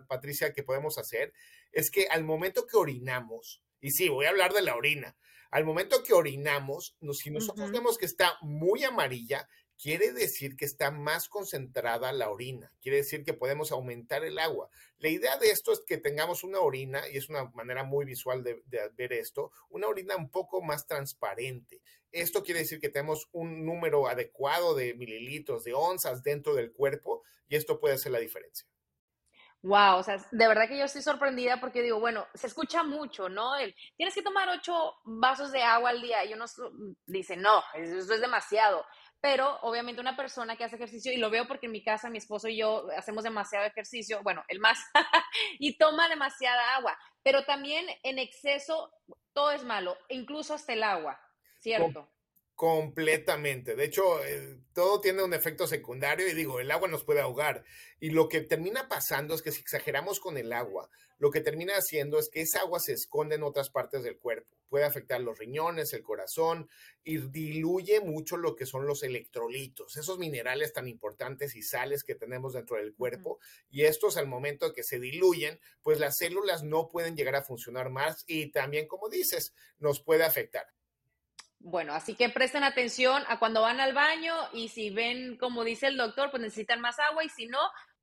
Patricia, 0.07 0.53
que 0.53 0.63
podemos 0.63 0.97
hacer 0.97 1.33
es 1.71 1.91
que 1.91 2.07
al 2.07 2.23
momento 2.23 2.65
que 2.65 2.77
orinamos, 2.77 3.61
y 3.81 3.91
sí, 3.91 4.09
voy 4.09 4.25
a 4.25 4.29
hablar 4.29 4.53
de 4.53 4.61
la 4.61 4.75
orina, 4.75 5.17
al 5.51 5.65
momento 5.65 6.03
que 6.03 6.13
orinamos, 6.13 6.95
si 7.13 7.31
nosotros 7.31 7.71
vemos 7.71 7.97
que 7.97 8.05
está 8.05 8.37
muy 8.41 8.83
amarilla, 8.83 9.47
quiere 9.81 10.11
decir 10.11 10.55
que 10.55 10.65
está 10.65 10.91
más 10.91 11.27
concentrada 11.29 12.13
la 12.13 12.29
orina, 12.29 12.71
quiere 12.81 12.97
decir 12.97 13.23
que 13.23 13.33
podemos 13.33 13.71
aumentar 13.71 14.23
el 14.23 14.39
agua. 14.39 14.69
La 14.97 15.09
idea 15.09 15.37
de 15.37 15.51
esto 15.51 15.71
es 15.71 15.81
que 15.85 15.97
tengamos 15.97 16.43
una 16.43 16.59
orina, 16.59 17.07
y 17.09 17.17
es 17.17 17.29
una 17.29 17.45
manera 17.51 17.83
muy 17.83 18.05
visual 18.05 18.43
de, 18.43 18.63
ver 18.93 19.13
esto, 19.13 19.51
una 19.69 19.87
orina 19.87 20.15
un 20.15 20.29
poco 20.29 20.61
más 20.61 20.87
transparente. 20.87 21.81
Esto 22.11 22.43
quiere 22.43 22.61
decir 22.61 22.79
que 22.79 22.89
tenemos 22.89 23.27
un 23.33 23.65
número 23.65 24.07
adecuado 24.07 24.73
de 24.73 24.93
mililitros, 24.93 25.63
de 25.63 25.73
onzas 25.73 26.23
dentro 26.23 26.55
del 26.55 26.71
cuerpo, 26.71 27.23
y 27.47 27.55
esto 27.55 27.79
puede 27.79 27.95
hacer 27.95 28.11
la 28.11 28.19
diferencia. 28.19 28.67
Wow, 29.65 29.97
o 29.97 30.03
sea, 30.03 30.23
de 30.29 30.47
verdad 30.47 30.67
que 30.67 30.77
yo 30.77 30.85
estoy 30.85 31.01
sorprendida 31.01 31.59
porque 31.59 31.81
digo, 31.81 31.99
bueno, 31.99 32.27
se 32.35 32.45
escucha 32.45 32.83
mucho, 32.83 33.29
¿no? 33.29 33.53
Tienes 33.97 34.13
que 34.13 34.21
tomar 34.21 34.47
ocho 34.49 34.93
vasos 35.05 35.51
de 35.51 35.63
agua 35.63 35.89
al 35.89 36.03
día 36.03 36.23
y 36.23 36.33
uno 36.33 36.45
dice, 37.07 37.35
no, 37.35 37.63
eso 37.73 38.13
es 38.13 38.21
demasiado 38.21 38.85
pero 39.25 39.57
obviamente 39.63 39.99
una 39.99 40.15
persona 40.15 40.55
que 40.55 40.65
hace 40.65 40.75
ejercicio, 40.75 41.11
y 41.11 41.17
lo 41.17 41.31
veo 41.31 41.47
porque 41.47 41.65
en 41.65 41.71
mi 41.71 41.81
casa 41.81 42.11
mi 42.11 42.19
esposo 42.19 42.47
y 42.47 42.57
yo 42.57 42.85
hacemos 42.95 43.23
demasiado 43.23 43.65
ejercicio, 43.65 44.21
bueno, 44.21 44.43
el 44.49 44.59
más, 44.59 44.77
y 45.59 45.79
toma 45.79 46.07
demasiada 46.07 46.75
agua, 46.75 46.95
pero 47.23 47.43
también 47.43 47.87
en 48.03 48.19
exceso 48.19 48.93
todo 49.33 49.49
es 49.49 49.63
malo, 49.63 49.97
incluso 50.09 50.53
hasta 50.53 50.73
el 50.73 50.83
agua, 50.83 51.19
¿cierto? 51.57 52.07
Completamente. 52.55 53.75
De 53.75 53.83
hecho, 53.83 54.23
eh, 54.23 54.61
todo 54.73 55.01
tiene 55.01 55.21
un 55.23 55.33
efecto 55.33 55.67
secundario 55.67 56.25
y 56.25 56.33
digo, 56.33 56.61
el 56.61 56.71
agua 56.71 56.87
nos 56.87 57.03
puede 57.03 57.19
ahogar. 57.19 57.65
Y 57.99 58.11
lo 58.11 58.29
que 58.29 58.39
termina 58.39 58.87
pasando 58.87 59.35
es 59.35 59.41
que 59.41 59.51
si 59.51 59.59
exageramos 59.59 60.21
con 60.21 60.37
el 60.37 60.53
agua, 60.53 60.89
lo 61.17 61.31
que 61.31 61.41
termina 61.41 61.73
haciendo 61.75 62.17
es 62.17 62.29
que 62.29 62.41
esa 62.41 62.61
agua 62.61 62.79
se 62.79 62.93
esconde 62.93 63.35
en 63.35 63.43
otras 63.43 63.69
partes 63.69 64.03
del 64.03 64.17
cuerpo. 64.17 64.55
Puede 64.69 64.85
afectar 64.85 65.19
los 65.19 65.37
riñones, 65.37 65.91
el 65.91 66.01
corazón 66.01 66.69
y 67.03 67.17
diluye 67.17 67.99
mucho 67.99 68.37
lo 68.37 68.55
que 68.55 68.65
son 68.65 68.87
los 68.87 69.03
electrolitos, 69.03 69.97
esos 69.97 70.17
minerales 70.17 70.71
tan 70.71 70.87
importantes 70.87 71.57
y 71.57 71.61
sales 71.61 72.05
que 72.05 72.15
tenemos 72.15 72.53
dentro 72.53 72.77
del 72.77 72.93
cuerpo. 72.95 73.39
Y 73.69 73.83
estos 73.83 74.15
al 74.15 74.27
momento 74.27 74.69
de 74.69 74.73
que 74.73 74.83
se 74.83 74.99
diluyen, 74.99 75.59
pues 75.83 75.99
las 75.99 76.15
células 76.15 76.63
no 76.63 76.87
pueden 76.87 77.17
llegar 77.17 77.35
a 77.35 77.43
funcionar 77.43 77.89
más 77.89 78.23
y 78.27 78.51
también, 78.51 78.87
como 78.87 79.09
dices, 79.09 79.53
nos 79.77 80.01
puede 80.01 80.23
afectar. 80.23 80.67
Bueno, 81.67 81.95
así 81.95 82.13
que 82.13 82.29
presten 82.29 82.63
atención 82.63 83.23
a 83.27 83.39
cuando 83.39 83.63
van 83.63 83.79
al 83.79 83.95
baño 83.95 84.35
y 84.53 84.69
si 84.69 84.91
ven, 84.91 85.35
como 85.35 85.63
dice 85.63 85.87
el 85.87 85.97
doctor, 85.97 86.29
pues 86.29 86.43
necesitan 86.43 86.79
más 86.79 86.99
agua 86.99 87.23
y 87.23 87.29
si 87.29 87.47
no, 87.47 87.57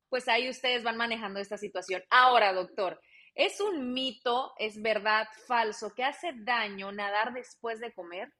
pues 0.09 0.27
ahí 0.27 0.49
ustedes 0.49 0.83
van 0.83 0.97
manejando 0.97 1.39
esta 1.39 1.57
situación. 1.57 2.03
Ahora, 2.09 2.51
doctor, 2.51 2.99
¿es 3.33 3.61
un 3.61 3.93
mito, 3.93 4.51
es 4.59 4.81
verdad, 4.81 5.29
falso, 5.47 5.93
que 5.95 6.03
hace 6.03 6.33
daño 6.35 6.91
nadar 6.91 7.31
después 7.31 7.79
de 7.79 7.93
comer? 7.93 8.33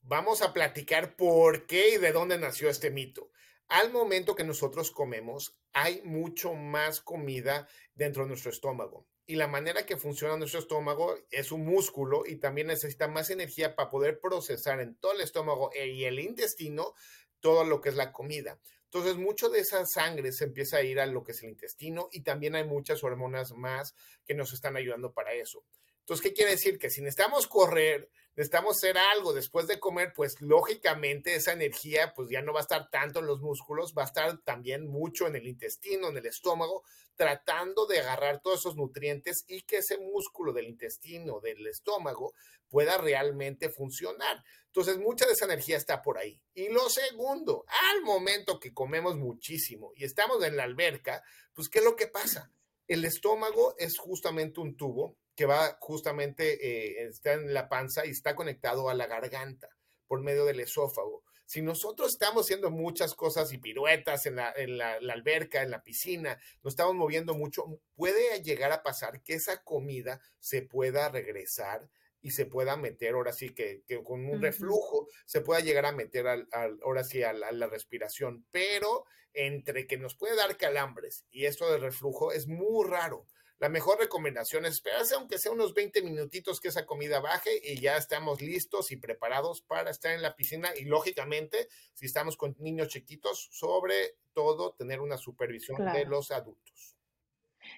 Vamos 0.00 0.40
a 0.40 0.54
platicar 0.54 1.16
por 1.16 1.66
qué 1.66 1.96
y 1.96 1.98
de 1.98 2.12
dónde 2.12 2.38
nació 2.38 2.70
este 2.70 2.90
mito. 2.90 3.32
Al 3.68 3.92
momento 3.92 4.34
que 4.34 4.44
nosotros 4.44 4.90
comemos, 4.90 5.60
hay 5.74 6.00
mucho 6.00 6.54
más 6.54 7.02
comida 7.02 7.68
dentro 7.92 8.22
de 8.22 8.28
nuestro 8.28 8.50
estómago 8.50 9.06
y 9.30 9.36
la 9.36 9.46
manera 9.46 9.86
que 9.86 9.96
funciona 9.96 10.36
nuestro 10.36 10.58
estómago 10.58 11.16
es 11.30 11.52
un 11.52 11.64
músculo 11.64 12.24
y 12.26 12.38
también 12.38 12.66
necesita 12.66 13.06
más 13.06 13.30
energía 13.30 13.76
para 13.76 13.88
poder 13.88 14.18
procesar 14.18 14.80
en 14.80 14.96
todo 14.96 15.12
el 15.12 15.20
estómago 15.20 15.70
e, 15.72 15.86
y 15.86 16.04
el 16.04 16.18
intestino 16.18 16.94
todo 17.38 17.62
lo 17.62 17.80
que 17.80 17.90
es 17.90 17.94
la 17.94 18.10
comida. 18.10 18.58
Entonces, 18.86 19.14
mucho 19.14 19.48
de 19.48 19.60
esa 19.60 19.86
sangre 19.86 20.32
se 20.32 20.46
empieza 20.46 20.78
a 20.78 20.82
ir 20.82 20.98
a 20.98 21.06
lo 21.06 21.22
que 21.22 21.30
es 21.30 21.44
el 21.44 21.50
intestino 21.50 22.08
y 22.10 22.22
también 22.22 22.56
hay 22.56 22.64
muchas 22.64 23.04
hormonas 23.04 23.52
más 23.52 23.94
que 24.24 24.34
nos 24.34 24.52
están 24.52 24.76
ayudando 24.76 25.12
para 25.12 25.32
eso. 25.32 25.64
Entonces, 26.00 26.24
¿qué 26.24 26.32
quiere 26.32 26.50
decir? 26.50 26.76
Que 26.76 26.90
si 26.90 27.00
necesitamos 27.00 27.46
correr, 27.46 28.10
necesitamos 28.36 28.76
hacer 28.76 28.96
algo 28.96 29.32
después 29.32 29.66
de 29.66 29.80
comer, 29.80 30.12
pues 30.14 30.40
lógicamente 30.40 31.34
esa 31.34 31.52
energía 31.52 32.12
pues 32.14 32.28
ya 32.30 32.42
no 32.42 32.52
va 32.52 32.60
a 32.60 32.62
estar 32.62 32.88
tanto 32.90 33.20
en 33.20 33.26
los 33.26 33.40
músculos, 33.40 33.94
va 33.96 34.02
a 34.02 34.06
estar 34.06 34.38
también 34.42 34.86
mucho 34.86 35.26
en 35.26 35.36
el 35.36 35.46
intestino, 35.46 36.08
en 36.08 36.16
el 36.16 36.26
estómago, 36.26 36.84
tratando 37.16 37.86
de 37.86 38.00
agarrar 38.00 38.40
todos 38.40 38.60
esos 38.60 38.76
nutrientes 38.76 39.44
y 39.46 39.62
que 39.62 39.78
ese 39.78 39.98
músculo 39.98 40.52
del 40.52 40.68
intestino, 40.68 41.40
del 41.40 41.66
estómago, 41.66 42.32
pueda 42.70 42.96
realmente 42.96 43.68
funcionar. 43.68 44.42
Entonces, 44.66 44.98
mucha 44.98 45.26
de 45.26 45.32
esa 45.32 45.44
energía 45.44 45.76
está 45.76 46.00
por 46.00 46.16
ahí. 46.16 46.40
Y 46.54 46.68
lo 46.68 46.88
segundo, 46.88 47.64
al 47.90 48.02
momento 48.02 48.60
que 48.60 48.72
comemos 48.72 49.16
muchísimo 49.16 49.92
y 49.96 50.04
estamos 50.04 50.42
en 50.44 50.56
la 50.56 50.62
alberca, 50.62 51.22
pues, 51.52 51.68
¿qué 51.68 51.80
es 51.80 51.84
lo 51.84 51.96
que 51.96 52.06
pasa? 52.06 52.52
El 52.86 53.04
estómago 53.04 53.74
es 53.78 53.98
justamente 53.98 54.60
un 54.60 54.76
tubo 54.76 55.16
que 55.34 55.46
va 55.46 55.78
justamente, 55.80 56.66
eh, 56.66 57.06
está 57.08 57.32
en 57.32 57.54
la 57.54 57.68
panza 57.68 58.06
y 58.06 58.10
está 58.10 58.34
conectado 58.34 58.88
a 58.88 58.94
la 58.94 59.06
garganta 59.06 59.68
por 60.06 60.22
medio 60.22 60.44
del 60.44 60.60
esófago. 60.60 61.22
Si 61.50 61.62
nosotros 61.62 62.12
estamos 62.12 62.46
haciendo 62.46 62.70
muchas 62.70 63.14
cosas 63.14 63.52
y 63.52 63.58
piruetas 63.58 64.26
en 64.26 64.36
la, 64.36 64.52
en 64.56 64.78
la, 64.78 64.94
alberca, 65.12 65.62
en 65.62 65.72
la 65.72 65.82
piscina, 65.82 66.38
nos 66.62 66.74
estamos 66.74 66.94
moviendo 66.94 67.34
mucho, 67.34 67.80
puede 67.96 68.40
llegar 68.42 68.70
a 68.70 68.84
pasar 68.84 69.20
que 69.22 69.34
esa 69.34 69.62
comida 69.64 70.20
se 70.38 70.62
pueda 70.62 71.08
regresar 71.08 71.90
y 72.20 72.30
se 72.30 72.46
pueda 72.46 72.76
meter, 72.76 73.14
ahora 73.14 73.32
sí 73.32 73.50
que, 73.50 73.82
con 74.04 74.26
un 74.26 74.40
reflujo, 74.40 75.08
se 75.26 75.40
pueda 75.40 75.60
llegar 75.60 75.86
a 75.86 75.92
meter 75.92 76.28
al, 76.28 76.46
ahora 76.84 77.02
sí 77.02 77.24
a 77.24 77.32
la, 77.32 77.66
respiración. 77.66 78.46
Pero 78.52 79.06
entre 79.32 79.88
que 79.88 79.96
nos 79.96 80.14
puede 80.14 80.36
dar 80.36 80.56
calambres 80.56 81.24
y 81.30 81.46
esto 81.46 81.68
de 81.70 81.78
reflujo 81.78 82.30
es 82.30 82.46
muy 82.46 82.88
raro. 82.88 83.26
La 83.60 83.68
mejor 83.68 83.98
recomendación 83.98 84.64
es 84.64 84.72
esperarse 84.74 85.14
aunque 85.14 85.38
sea 85.38 85.52
unos 85.52 85.74
20 85.74 86.02
minutitos 86.02 86.60
que 86.60 86.68
esa 86.68 86.86
comida 86.86 87.20
baje 87.20 87.60
y 87.62 87.78
ya 87.78 87.96
estamos 87.96 88.40
listos 88.40 88.90
y 88.90 88.96
preparados 88.96 89.60
para 89.60 89.90
estar 89.90 90.12
en 90.12 90.22
la 90.22 90.34
piscina 90.34 90.70
y 90.74 90.86
lógicamente 90.86 91.68
si 91.92 92.06
estamos 92.06 92.38
con 92.38 92.56
niños 92.58 92.88
chiquitos, 92.88 93.48
sobre 93.52 94.16
todo 94.32 94.72
tener 94.72 95.00
una 95.00 95.18
supervisión 95.18 95.92
de 95.92 96.06
los 96.06 96.30
adultos. 96.30 96.96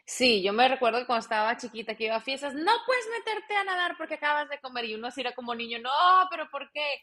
Sí, 0.07 0.41
yo 0.41 0.53
me 0.53 0.69
recuerdo 0.69 1.01
que 1.01 1.07
cuando 1.07 1.25
estaba 1.25 1.57
chiquita 1.57 1.97
que 1.97 2.05
iba 2.05 2.17
a 2.17 2.21
fiestas, 2.21 2.55
no 2.55 2.73
puedes 2.87 3.07
meterte 3.19 3.57
a 3.57 3.65
nadar 3.65 3.97
porque 3.99 4.15
acabas 4.15 4.49
de 4.49 4.61
comer 4.61 4.85
y 4.85 4.95
uno 4.95 5.09
así 5.09 5.21
era 5.21 5.35
como 5.35 5.53
niño, 5.53 5.81
no, 5.81 5.91
pero 6.31 6.49
¿por 6.49 6.71
qué? 6.71 7.03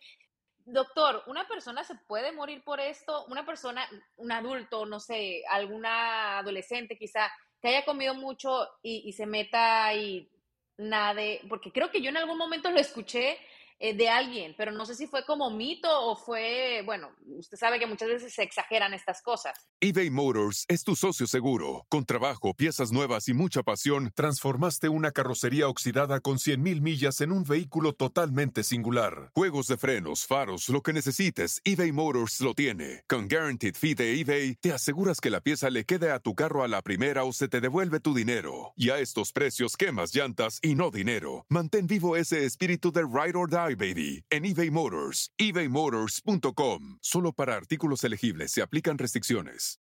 Doctor, 0.63 1.23
¿una 1.27 1.45
persona 1.47 1.83
se 1.83 1.95
puede 1.95 2.31
morir 2.31 2.63
por 2.63 2.79
esto? 2.79 3.25
Una 3.25 3.45
persona, 3.45 3.85
un 4.15 4.31
adulto, 4.31 4.85
no 4.85 5.01
sé, 5.01 5.43
alguna 5.49 6.39
adolescente 6.39 6.97
quizá, 6.97 7.29
que 7.61 7.67
haya 7.69 7.85
comido 7.85 8.13
mucho 8.13 8.67
y, 8.81 9.03
y 9.07 9.13
se 9.13 9.25
meta 9.25 9.93
y 9.93 10.29
nade, 10.77 11.41
porque 11.49 11.71
creo 11.71 11.91
que 11.91 12.01
yo 12.01 12.09
en 12.09 12.17
algún 12.17 12.37
momento 12.37 12.71
lo 12.71 12.79
escuché 12.79 13.37
eh, 13.81 13.93
de 13.93 14.09
alguien, 14.09 14.53
pero 14.57 14.73
no 14.73 14.85
sé 14.85 14.93
si 14.93 15.07
fue 15.07 15.25
como 15.25 15.49
mito 15.49 15.87
o 15.89 16.17
fue, 16.17 16.81
bueno, 16.85 17.11
usted 17.37 17.57
sabe 17.57 17.79
que 17.79 17.87
muchas 17.87 18.09
veces 18.09 18.33
se 18.33 18.43
exageran 18.43 18.93
estas 18.93 19.21
cosas. 19.21 19.69
eBay 19.79 20.09
Motors 20.09 20.65
es 20.67 20.83
tu 20.83 20.97
socio 20.97 21.27
seguro. 21.27 21.85
Con 21.87 22.03
trabajo, 22.03 22.53
piezas 22.53 22.91
nuevas 22.91 23.29
y 23.29 23.33
mucha 23.33 23.63
pasión, 23.63 24.11
transformaste 24.13 24.89
una 24.89 25.11
carrocería 25.11 25.69
oxidada 25.69 26.19
con 26.19 26.39
100.000 26.39 26.81
millas 26.81 27.21
en 27.21 27.31
un 27.31 27.45
vehículo 27.45 27.93
totalmente 27.93 28.63
singular. 28.63 29.31
Juegos 29.33 29.67
de 29.67 29.77
frenos, 29.77 30.27
faros, 30.27 30.67
lo 30.67 30.81
que 30.81 30.91
necesites, 30.91 31.61
eBay 31.63 31.93
Motors 31.93 32.41
lo 32.41 32.53
tiene. 32.53 33.05
Con 33.07 33.29
Guaranteed 33.29 33.75
Fee 33.75 33.95
de 33.95 34.19
eBay, 34.19 34.55
te 34.55 34.73
aseguras 34.73 35.21
que 35.21 35.29
la 35.29 35.39
pieza 35.39 35.69
le 35.69 35.85
quede 35.85 36.11
a 36.11 36.19
tu 36.19 36.35
carro 36.35 36.65
a 36.65 36.67
la 36.67 36.81
primera 36.81 37.23
o 37.23 37.31
se 37.31 37.47
te 37.47 37.61
devuelve 37.61 38.01
tu 38.01 38.13
dinero. 38.13 38.73
Y 38.75 38.89
a 38.89 38.99
estos 38.99 39.31
precios, 39.31 39.77
quemas 39.77 40.13
llantas 40.13 40.59
y 40.61 40.75
no 40.75 40.91
dinero. 40.91 41.45
Mantén 41.47 41.87
vivo 41.87 42.17
ese 42.17 42.43
espíritu 42.43 42.91
de 42.91 43.03
Ride 43.03 43.37
or 43.37 43.49
Die 43.49 43.68
baby, 43.75 44.23
en 44.31 44.45
eBay 44.45 44.69
Motors, 44.69 45.31
ebaymotors.com. 45.37 46.97
Solo 47.01 47.31
para 47.31 47.55
artículos 47.55 48.03
elegibles 48.03 48.51
se 48.51 48.61
aplican 48.61 48.97
restricciones. 48.97 49.79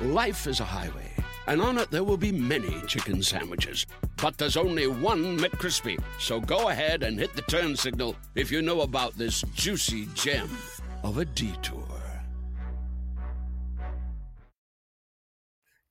Life 0.00 0.48
is 0.48 0.58
a 0.58 0.64
highway, 0.64 1.12
and 1.46 1.60
on 1.60 1.78
it 1.78 1.90
there 1.90 2.02
will 2.02 2.16
be 2.16 2.32
many 2.32 2.80
chicken 2.88 3.22
sandwiches. 3.22 3.86
But 4.16 4.36
there's 4.36 4.56
only 4.56 4.88
one 4.88 5.38
McCrispy. 5.38 6.02
So 6.18 6.40
go 6.40 6.70
ahead 6.70 7.04
and 7.04 7.18
hit 7.18 7.34
the 7.34 7.42
turn 7.42 7.76
signal 7.76 8.16
if 8.34 8.50
you 8.50 8.62
know 8.62 8.80
about 8.80 9.16
this 9.16 9.42
juicy 9.54 10.08
gem 10.14 10.48
of 11.04 11.18
a 11.18 11.24
detour. 11.24 11.86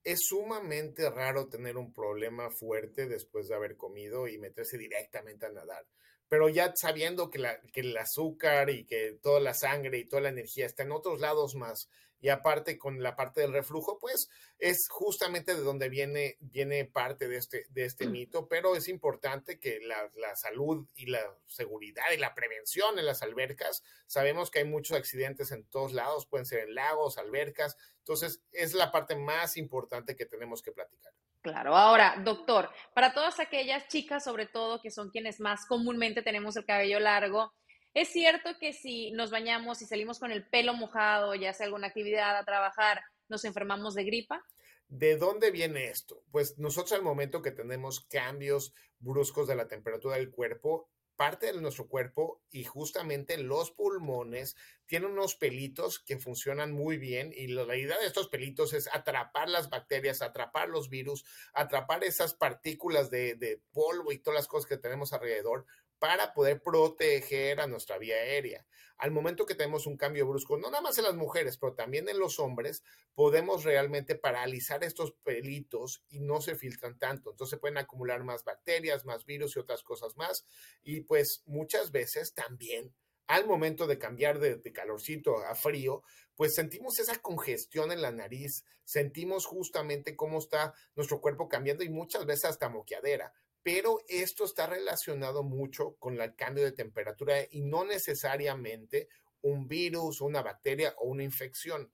Es 0.03 0.27
sumamente 0.27 1.09
raro 1.09 1.47
tener 1.47 1.77
un 1.77 1.93
problema 1.93 2.49
fuerte 2.49 3.07
después 3.07 3.47
de 3.47 3.55
haber 3.55 3.77
comido 3.77 4.27
y 4.27 4.39
meterse 4.39 4.77
directamente 4.77 5.45
a 5.45 5.51
nadar 5.51 5.85
pero 6.31 6.47
ya 6.47 6.73
sabiendo 6.77 7.29
que, 7.29 7.39
la, 7.39 7.59
que 7.73 7.81
el 7.81 7.97
azúcar 7.97 8.69
y 8.69 8.85
que 8.85 9.19
toda 9.21 9.41
la 9.41 9.53
sangre 9.53 9.97
y 9.97 10.05
toda 10.05 10.21
la 10.21 10.29
energía 10.29 10.65
está 10.65 10.83
en 10.83 10.93
otros 10.93 11.19
lados 11.19 11.55
más, 11.55 11.89
y 12.21 12.29
aparte 12.29 12.77
con 12.77 13.03
la 13.03 13.17
parte 13.17 13.41
del 13.41 13.51
reflujo, 13.51 13.99
pues 13.99 14.29
es 14.57 14.87
justamente 14.87 15.53
de 15.53 15.59
donde 15.59 15.89
viene, 15.89 16.37
viene 16.39 16.85
parte 16.85 17.27
de 17.27 17.35
este, 17.35 17.65
de 17.71 17.83
este 17.83 18.07
mm. 18.07 18.11
mito, 18.11 18.47
pero 18.47 18.77
es 18.77 18.87
importante 18.87 19.59
que 19.59 19.81
la, 19.81 20.09
la, 20.15 20.33
salud 20.37 20.87
y 20.95 21.07
la 21.07 21.37
seguridad 21.47 22.05
y 22.13 22.17
la 22.17 22.33
prevención 22.33 22.97
en 22.97 23.07
las 23.07 23.23
albercas, 23.23 23.83
sabemos 24.07 24.51
que 24.51 24.59
hay 24.59 24.65
muchos 24.65 24.95
accidentes 24.95 25.51
en 25.51 25.65
todos 25.65 25.91
lados, 25.91 26.27
pueden 26.27 26.45
ser 26.45 26.59
en 26.59 26.75
lagos, 26.75 27.17
albercas, 27.17 27.75
entonces 27.97 28.41
es 28.53 28.73
la 28.73 28.89
parte 28.89 29.17
más 29.17 29.57
importante 29.57 30.15
que 30.15 30.25
tenemos 30.25 30.61
que 30.61 30.71
platicar. 30.71 31.11
Claro, 31.41 31.75
ahora, 31.75 32.21
doctor, 32.23 32.69
para 32.93 33.13
todas 33.13 33.39
aquellas 33.39 33.87
chicas, 33.87 34.23
sobre 34.23 34.45
todo, 34.45 34.79
que 34.79 34.91
son 34.91 35.09
quienes 35.09 35.39
más 35.39 35.65
comúnmente 35.65 36.21
tenemos 36.21 36.55
el 36.55 36.65
cabello 36.65 36.99
largo, 36.99 37.51
es 37.93 38.09
cierto 38.09 38.51
que 38.59 38.73
si 38.73 39.11
nos 39.11 39.31
bañamos 39.31 39.81
y 39.81 39.85
salimos 39.85 40.19
con 40.19 40.31
el 40.31 40.47
pelo 40.47 40.73
mojado, 40.73 41.35
ya 41.35 41.51
sea 41.53 41.65
alguna 41.65 41.87
actividad 41.87 42.37
a 42.37 42.45
trabajar, 42.45 43.01
nos 43.27 43.43
enfermamos 43.43 43.95
de 43.95 44.03
gripa. 44.03 44.41
¿De 44.87 45.17
dónde 45.17 45.51
viene 45.51 45.89
esto? 45.89 46.23
Pues 46.31 46.57
nosotros 46.57 46.93
al 46.93 47.01
momento 47.01 47.41
que 47.41 47.51
tenemos 47.51 48.01
cambios 48.01 48.73
bruscos 48.99 49.47
de 49.47 49.55
la 49.55 49.67
temperatura 49.67 50.17
del 50.17 50.29
cuerpo, 50.29 50.89
parte 51.21 51.53
de 51.53 51.61
nuestro 51.61 51.87
cuerpo 51.87 52.41
y 52.49 52.63
justamente 52.63 53.37
los 53.37 53.69
pulmones 53.69 54.55
tienen 54.87 55.11
unos 55.11 55.35
pelitos 55.35 55.99
que 55.99 56.17
funcionan 56.17 56.71
muy 56.71 56.97
bien 56.97 57.31
y 57.31 57.45
la 57.45 57.77
idea 57.77 57.99
de 57.99 58.07
estos 58.07 58.27
pelitos 58.27 58.73
es 58.73 58.89
atrapar 58.91 59.47
las 59.47 59.69
bacterias, 59.69 60.23
atrapar 60.23 60.69
los 60.69 60.89
virus, 60.89 61.23
atrapar 61.53 62.03
esas 62.03 62.33
partículas 62.33 63.11
de, 63.11 63.61
polvo 63.71 64.11
y 64.11 64.17
todas 64.17 64.39
las 64.39 64.47
cosas 64.47 64.67
que 64.67 64.79
tenemos 64.79 65.13
alrededor 65.13 65.67
para 66.01 66.33
poder 66.33 66.63
proteger 66.63 67.61
a 67.61 67.67
nuestra 67.67 67.99
vía 67.99 68.15
aérea. 68.15 68.65
Al 68.97 69.11
momento 69.11 69.45
que 69.45 69.53
tenemos 69.53 69.85
un 69.85 69.97
cambio 69.97 70.25
brusco, 70.25 70.57
no 70.57 70.71
nada 70.71 70.81
más 70.81 70.97
en 70.97 71.03
las 71.03 71.13
mujeres, 71.13 71.59
pero 71.59 71.75
también 71.75 72.09
en 72.09 72.17
los 72.17 72.39
hombres, 72.39 72.83
podemos 73.13 73.63
realmente 73.63 74.15
paralizar 74.15 74.83
estos 74.83 75.11
pelitos 75.23 76.03
y 76.09 76.19
no 76.19 76.41
se 76.41 76.55
filtran 76.55 76.97
tanto. 76.97 77.29
Entonces 77.29 77.59
pueden 77.59 77.77
acumular 77.77 78.23
más 78.23 78.43
bacterias, 78.43 79.05
más 79.05 79.27
virus 79.27 79.55
y 79.55 79.59
otras 79.59 79.83
cosas 79.83 80.17
más. 80.17 80.47
Y 80.81 81.01
pues 81.01 81.43
muchas 81.45 81.91
veces 81.91 82.33
también 82.33 82.95
al 83.27 83.45
momento 83.45 83.85
de 83.85 83.99
cambiar 83.99 84.39
de, 84.39 84.59
calorcito 84.73 85.37
a 85.37 85.53
frío, 85.53 86.01
pues 86.35 86.55
sentimos 86.55 86.97
esa 86.97 87.21
congestión 87.21 87.91
en 87.91 88.01
la 88.01 88.11
nariz, 88.11 88.65
sentimos 88.83 89.45
justamente 89.45 90.15
cómo 90.15 90.39
está 90.39 90.73
nuestro 90.95 91.21
cuerpo 91.21 91.47
cambiando 91.47 91.83
y 91.83 91.89
muchas 91.89 92.25
veces 92.25 92.45
hasta 92.45 92.69
moqueadera 92.69 93.33
pero 93.63 93.99
esto 94.07 94.45
está 94.45 94.67
relacionado 94.67 95.43
mucho 95.43 95.95
con 95.99 96.19
el 96.19 96.35
cambio 96.35 96.63
de 96.63 96.71
temperatura 96.71 97.45
y 97.49 97.61
no 97.61 97.85
necesariamente 97.85 99.07
un 99.41 99.67
virus, 99.67 100.21
una 100.21 100.41
bacteria 100.41 100.93
o 100.97 101.07
una 101.07 101.23
infección. 101.23 101.91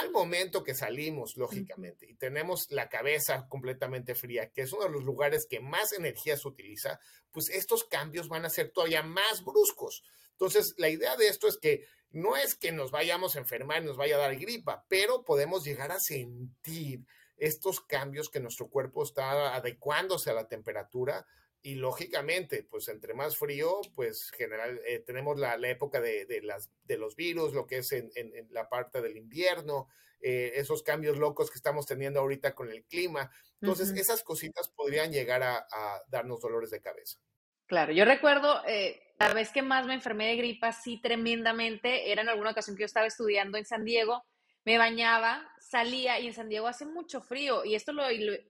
Al 0.00 0.10
momento 0.10 0.64
que 0.64 0.74
salimos, 0.74 1.36
lógicamente, 1.36 2.06
y 2.08 2.14
tenemos 2.14 2.66
la 2.70 2.88
cabeza 2.88 3.46
completamente 3.48 4.14
fría, 4.14 4.50
que 4.50 4.62
es 4.62 4.72
uno 4.72 4.84
de 4.84 4.90
los 4.90 5.04
lugares 5.04 5.46
que 5.48 5.60
más 5.60 5.92
energía 5.92 6.38
se 6.38 6.48
utiliza, 6.48 6.98
pues 7.30 7.50
estos 7.50 7.84
cambios 7.84 8.28
van 8.28 8.46
a 8.46 8.50
ser 8.50 8.70
todavía 8.70 9.02
más 9.02 9.44
bruscos. 9.44 10.02
Entonces, 10.30 10.74
la 10.78 10.88
idea 10.88 11.16
de 11.16 11.28
esto 11.28 11.48
es 11.48 11.58
que 11.58 11.86
no 12.10 12.36
es 12.36 12.54
que 12.54 12.72
nos 12.72 12.92
vayamos 12.92 13.36
a 13.36 13.40
enfermar 13.40 13.82
y 13.82 13.86
nos 13.86 13.98
vaya 13.98 14.14
a 14.14 14.20
dar 14.20 14.36
gripa, 14.36 14.86
pero 14.88 15.22
podemos 15.22 15.64
llegar 15.64 15.92
a 15.92 16.00
sentir 16.00 17.04
estos 17.36 17.80
cambios 17.80 18.30
que 18.30 18.40
nuestro 18.40 18.68
cuerpo 18.68 19.02
está 19.02 19.54
adecuándose 19.54 20.30
a 20.30 20.34
la 20.34 20.48
temperatura 20.48 21.26
y 21.66 21.76
lógicamente, 21.76 22.62
pues 22.62 22.88
entre 22.88 23.14
más 23.14 23.38
frío, 23.38 23.80
pues 23.94 24.30
general, 24.32 24.82
eh, 24.86 24.98
tenemos 24.98 25.38
la, 25.38 25.56
época 25.66 25.98
de, 25.98 26.26
las, 26.42 26.70
de 26.84 26.98
los 26.98 27.16
virus, 27.16 27.54
lo 27.54 27.66
que 27.66 27.78
es 27.78 27.90
en, 27.92 28.10
la 28.50 28.68
parte 28.68 29.00
del 29.00 29.16
invierno, 29.16 29.88
eh, 30.20 30.52
esos 30.56 30.82
cambios 30.82 31.16
locos 31.16 31.50
que 31.50 31.56
estamos 31.56 31.86
teniendo 31.86 32.20
ahorita 32.20 32.54
con 32.54 32.70
el 32.70 32.84
clima. 32.84 33.30
Entonces, 33.62 33.94
esas 33.96 34.22
cositas 34.22 34.68
podrían 34.68 35.10
llegar 35.10 35.42
a, 35.42 35.66
darnos 36.08 36.42
dolores 36.42 36.68
de 36.68 36.82
cabeza. 36.82 37.18
Claro, 37.64 37.94
yo 37.94 38.04
recuerdo, 38.04 38.62
eh, 38.66 39.00
la 39.18 39.32
vez 39.32 39.50
que 39.50 39.62
más 39.62 39.86
me 39.86 39.94
enfermé 39.94 40.26
de 40.26 40.36
gripa, 40.36 40.70
sí, 40.72 41.00
tremendamente, 41.00 42.12
era 42.12 42.20
en 42.20 42.28
alguna 42.28 42.50
ocasión 42.50 42.76
que 42.76 42.82
yo 42.82 42.86
estaba 42.86 43.06
estudiando 43.06 43.56
en 43.56 43.64
San 43.64 43.84
Diego, 43.84 44.22
me 44.64 44.78
bañaba, 44.78 45.46
salía 45.60 46.18
y 46.20 46.26
en 46.26 46.34
San 46.34 46.48
Diego 46.48 46.66
hace 46.66 46.86
mucho 46.86 47.20
frío 47.20 47.64
y 47.64 47.74
esto 47.74 47.92
lo, 47.92 48.04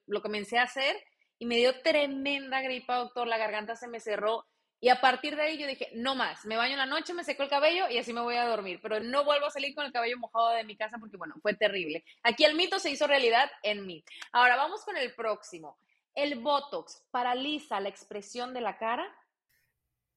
lo, 0.06 0.22
comencé 0.22 0.58
a 0.58 0.62
hacer 0.64 0.96
y 1.38 1.46
me 1.46 1.56
dio 1.56 1.80
tremenda 1.82 2.60
gripa, 2.62 2.96
doctor, 2.96 3.26
la 3.26 3.38
garganta 3.38 3.76
se 3.76 3.88
me 3.88 4.00
cerró 4.00 4.46
y 4.80 4.90
a 4.90 5.00
partir 5.00 5.34
de 5.34 5.42
ahí 5.42 5.58
yo 5.58 5.66
dije, 5.66 5.88
no 5.94 6.14
más, 6.14 6.44
me 6.44 6.56
baño 6.56 6.72
en 6.72 6.78
la 6.78 6.86
noche, 6.86 7.14
me 7.14 7.24
seco 7.24 7.42
el 7.42 7.48
cabello 7.48 7.88
y 7.88 7.96
así 7.96 8.12
me 8.12 8.20
voy 8.20 8.36
a 8.36 8.46
dormir, 8.46 8.80
pero 8.82 9.00
no 9.00 9.24
vuelvo 9.24 9.46
a 9.46 9.50
salir 9.50 9.74
con 9.74 9.86
el 9.86 9.92
cabello 9.92 10.18
mojado 10.18 10.50
de 10.50 10.62
mi 10.64 10.76
casa 10.76 10.98
porque, 10.98 11.16
bueno, 11.16 11.36
fue 11.40 11.54
terrible. 11.54 12.04
Aquí 12.22 12.44
el 12.44 12.54
mito 12.54 12.78
se 12.78 12.90
hizo 12.90 13.06
realidad 13.06 13.50
en 13.62 13.86
mí. 13.86 14.04
Ahora 14.32 14.56
vamos 14.56 14.84
con 14.84 14.98
el 14.98 15.14
próximo. 15.14 15.78
¿El 16.14 16.38
Botox 16.38 17.02
paraliza 17.10 17.80
la 17.80 17.88
expresión 17.88 18.52
de 18.52 18.60
la 18.60 18.76
cara? 18.76 19.10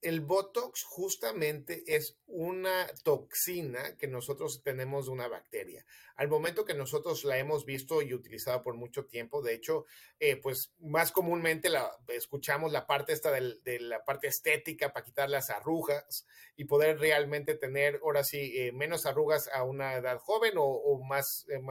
El 0.01 0.21
Botox 0.21 0.83
justamente 0.83 1.83
es 1.87 2.17
una 2.27 2.87
toxina 3.03 3.97
que 3.97 4.07
nosotros 4.07 4.61
tenemos 4.63 5.05
de 5.05 5.11
una 5.11 5.27
bacteria. 5.27 5.85
Al 6.15 6.27
momento 6.27 6.65
que 6.65 6.73
nosotros 6.73 7.23
la 7.23 7.37
hemos 7.37 7.65
visto 7.65 8.01
y 8.01 8.13
utilizado 8.13 8.61
por 8.61 8.75
mucho 8.75 9.05
tiempo, 9.05 9.41
de 9.41 9.53
hecho, 9.53 9.85
eh, 10.19 10.35
pues 10.35 10.73
más 10.79 11.11
comúnmente 11.11 11.69
la, 11.69 11.91
escuchamos 12.07 12.71
la 12.71 12.87
parte 12.87 13.13
esta 13.13 13.31
de 13.31 13.79
la 13.79 14.03
parte 14.03 14.27
estética 14.27 14.93
para 14.93 15.05
quitar 15.05 15.29
las 15.29 15.49
arrugas 15.49 16.25
y 16.55 16.65
poder 16.65 16.99
realmente 16.99 17.55
tener, 17.55 17.99
ahora 18.03 18.23
sí, 18.23 18.53
eh, 18.55 18.71
menos 18.71 19.05
arrugas 19.05 19.49
a 19.53 19.63
una 19.63 19.95
edad 19.95 20.17
joven 20.17 20.53
o, 20.57 20.99
más, 21.03 21.45
eh, 21.49 21.61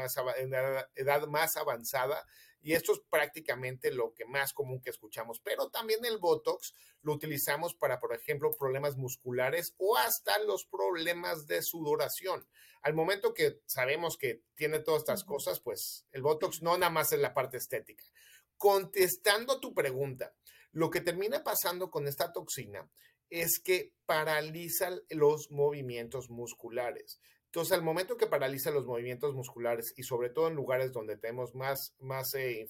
edad 0.94 1.26
más 1.26 1.56
avanzada 1.56 2.26
y 2.66 2.74
esto 2.74 2.94
es 2.94 3.00
prácticamente 3.08 3.92
lo 3.92 4.12
que 4.12 4.24
más 4.24 4.52
común 4.52 4.80
que 4.80 4.90
escuchamos. 4.90 5.38
Pero 5.38 5.70
también 5.70 6.04
el 6.04 6.18
Botox 6.18 6.74
lo 7.00 7.12
utilizamos 7.12 7.76
para, 7.76 8.00
por 8.00 8.12
ejemplo, 8.12 8.50
problemas 8.58 8.96
musculares 8.96 9.76
o 9.78 9.96
hasta 9.96 10.36
los 10.40 10.66
problemas 10.66 11.46
de 11.46 11.62
sudoración. 11.62 12.44
Al 12.82 12.92
momento 12.92 13.34
que 13.34 13.60
sabemos 13.66 14.18
que 14.18 14.42
tiene 14.56 14.80
todas 14.80 15.02
estas 15.02 15.22
cosas, 15.22 15.60
pues 15.60 16.08
el 16.10 16.22
Botox 16.22 16.60
no 16.60 16.76
nada 16.76 16.90
más 16.90 17.12
es 17.12 17.20
la 17.20 17.34
parte 17.34 17.58
estética. 17.58 18.02
contestando 18.56 19.60
tu 19.60 19.72
pregunta, 19.72 20.34
lo 20.72 20.90
que 20.90 21.00
termina 21.00 21.44
pasando 21.44 21.88
con 21.88 22.08
esta 22.08 22.32
toxina 22.32 22.90
es 23.30 23.60
que 23.60 23.92
paraliza 24.06 24.90
los 25.10 25.52
movimientos 25.52 26.30
musculares. 26.30 27.20
Entonces, 27.56 27.72
al 27.72 27.82
momento 27.82 28.18
que 28.18 28.26
paraliza 28.26 28.70
los 28.70 28.84
movimientos 28.84 29.32
musculares 29.34 29.94
y 29.96 30.02
sobre 30.02 30.28
todo 30.28 30.48
en 30.48 30.54
lugares 30.54 30.92
donde 30.92 31.16
tenemos 31.16 31.54
más, 31.54 31.94
más, 32.00 32.34
eh, 32.34 32.68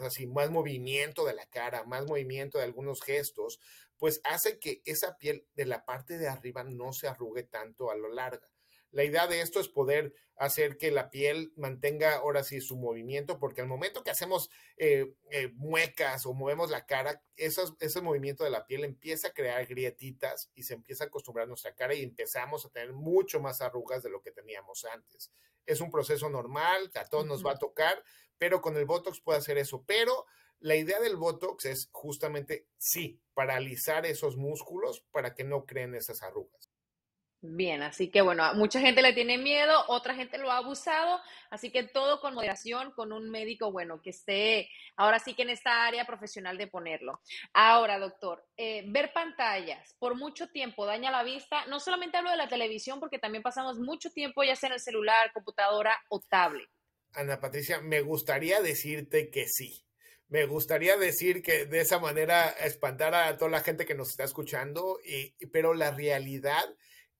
así, 0.00 0.28
más 0.28 0.48
movimiento 0.52 1.24
de 1.24 1.34
la 1.34 1.44
cara, 1.46 1.82
más 1.82 2.06
movimiento 2.06 2.56
de 2.56 2.62
algunos 2.62 3.02
gestos, 3.02 3.58
pues 3.96 4.20
hace 4.22 4.60
que 4.60 4.80
esa 4.84 5.18
piel 5.18 5.44
de 5.56 5.66
la 5.66 5.84
parte 5.84 6.18
de 6.18 6.28
arriba 6.28 6.62
no 6.62 6.92
se 6.92 7.08
arrugue 7.08 7.42
tanto 7.42 7.90
a 7.90 7.96
lo 7.96 8.10
largo. 8.10 8.46
La 8.90 9.04
idea 9.04 9.26
de 9.26 9.40
esto 9.40 9.60
es 9.60 9.68
poder 9.68 10.14
hacer 10.36 10.78
que 10.78 10.90
la 10.90 11.10
piel 11.10 11.52
mantenga 11.56 12.14
ahora 12.14 12.44
sí 12.44 12.60
su 12.60 12.76
movimiento, 12.76 13.38
porque 13.38 13.60
al 13.60 13.66
momento 13.66 14.04
que 14.04 14.10
hacemos 14.10 14.50
eh, 14.76 15.14
eh, 15.30 15.50
muecas 15.54 16.24
o 16.26 16.32
movemos 16.32 16.70
la 16.70 16.86
cara, 16.86 17.22
ese 17.36 18.00
movimiento 18.00 18.44
de 18.44 18.50
la 18.50 18.66
piel 18.66 18.84
empieza 18.84 19.28
a 19.28 19.32
crear 19.32 19.66
grietitas 19.66 20.50
y 20.54 20.62
se 20.62 20.74
empieza 20.74 21.04
a 21.04 21.06
acostumbrar 21.08 21.44
a 21.44 21.48
nuestra 21.48 21.74
cara 21.74 21.94
y 21.94 22.02
empezamos 22.02 22.64
a 22.64 22.70
tener 22.70 22.92
mucho 22.92 23.40
más 23.40 23.60
arrugas 23.60 24.02
de 24.02 24.10
lo 24.10 24.22
que 24.22 24.30
teníamos 24.30 24.84
antes. 24.84 25.32
Es 25.66 25.80
un 25.80 25.90
proceso 25.90 26.30
normal, 26.30 26.90
a 26.94 27.04
todos 27.04 27.26
nos 27.26 27.44
va 27.44 27.52
a 27.52 27.58
tocar, 27.58 28.02
pero 28.38 28.62
con 28.62 28.76
el 28.76 28.86
Botox 28.86 29.20
puede 29.20 29.38
hacer 29.38 29.58
eso. 29.58 29.84
Pero 29.86 30.24
la 30.60 30.76
idea 30.76 31.00
del 31.00 31.16
Botox 31.16 31.66
es 31.66 31.88
justamente, 31.92 32.66
sí, 32.78 33.20
paralizar 33.34 34.06
esos 34.06 34.36
músculos 34.36 35.04
para 35.10 35.34
que 35.34 35.44
no 35.44 35.66
creen 35.66 35.94
esas 35.94 36.22
arrugas. 36.22 36.67
Bien, 37.40 37.82
así 37.82 38.10
que 38.10 38.20
bueno, 38.20 38.52
mucha 38.54 38.80
gente 38.80 39.00
le 39.00 39.12
tiene 39.12 39.38
miedo, 39.38 39.84
otra 39.86 40.16
gente 40.16 40.38
lo 40.38 40.50
ha 40.50 40.56
abusado, 40.56 41.20
así 41.50 41.70
que 41.70 41.84
todo 41.84 42.20
con 42.20 42.34
moderación, 42.34 42.90
con 42.90 43.12
un 43.12 43.30
médico, 43.30 43.70
bueno, 43.70 44.02
que 44.02 44.10
esté 44.10 44.68
ahora 44.96 45.20
sí 45.20 45.34
que 45.34 45.42
en 45.42 45.50
esta 45.50 45.86
área 45.86 46.04
profesional 46.04 46.58
de 46.58 46.66
ponerlo. 46.66 47.20
Ahora, 47.52 48.00
doctor, 48.00 48.44
eh, 48.56 48.82
ver 48.88 49.12
pantallas 49.12 49.94
por 50.00 50.16
mucho 50.16 50.48
tiempo 50.48 50.84
daña 50.84 51.12
la 51.12 51.22
vista. 51.22 51.64
No 51.66 51.78
solamente 51.78 52.16
hablo 52.16 52.30
de 52.30 52.36
la 52.36 52.48
televisión, 52.48 52.98
porque 52.98 53.20
también 53.20 53.44
pasamos 53.44 53.78
mucho 53.78 54.10
tiempo 54.10 54.42
ya 54.42 54.56
sea 54.56 54.70
en 54.70 54.74
el 54.74 54.80
celular, 54.80 55.32
computadora 55.32 55.96
o 56.08 56.20
tablet. 56.20 56.68
Ana 57.14 57.38
Patricia, 57.38 57.80
me 57.80 58.00
gustaría 58.00 58.60
decirte 58.60 59.30
que 59.30 59.46
sí. 59.46 59.84
Me 60.26 60.44
gustaría 60.44 60.96
decir 60.96 61.40
que 61.40 61.66
de 61.66 61.80
esa 61.80 62.00
manera 62.00 62.50
espantar 62.50 63.14
a 63.14 63.36
toda 63.38 63.50
la 63.50 63.60
gente 63.60 63.86
que 63.86 63.94
nos 63.94 64.10
está 64.10 64.24
escuchando, 64.24 64.98
y, 65.04 65.34
pero 65.46 65.72
la 65.72 65.92
realidad 65.92 66.64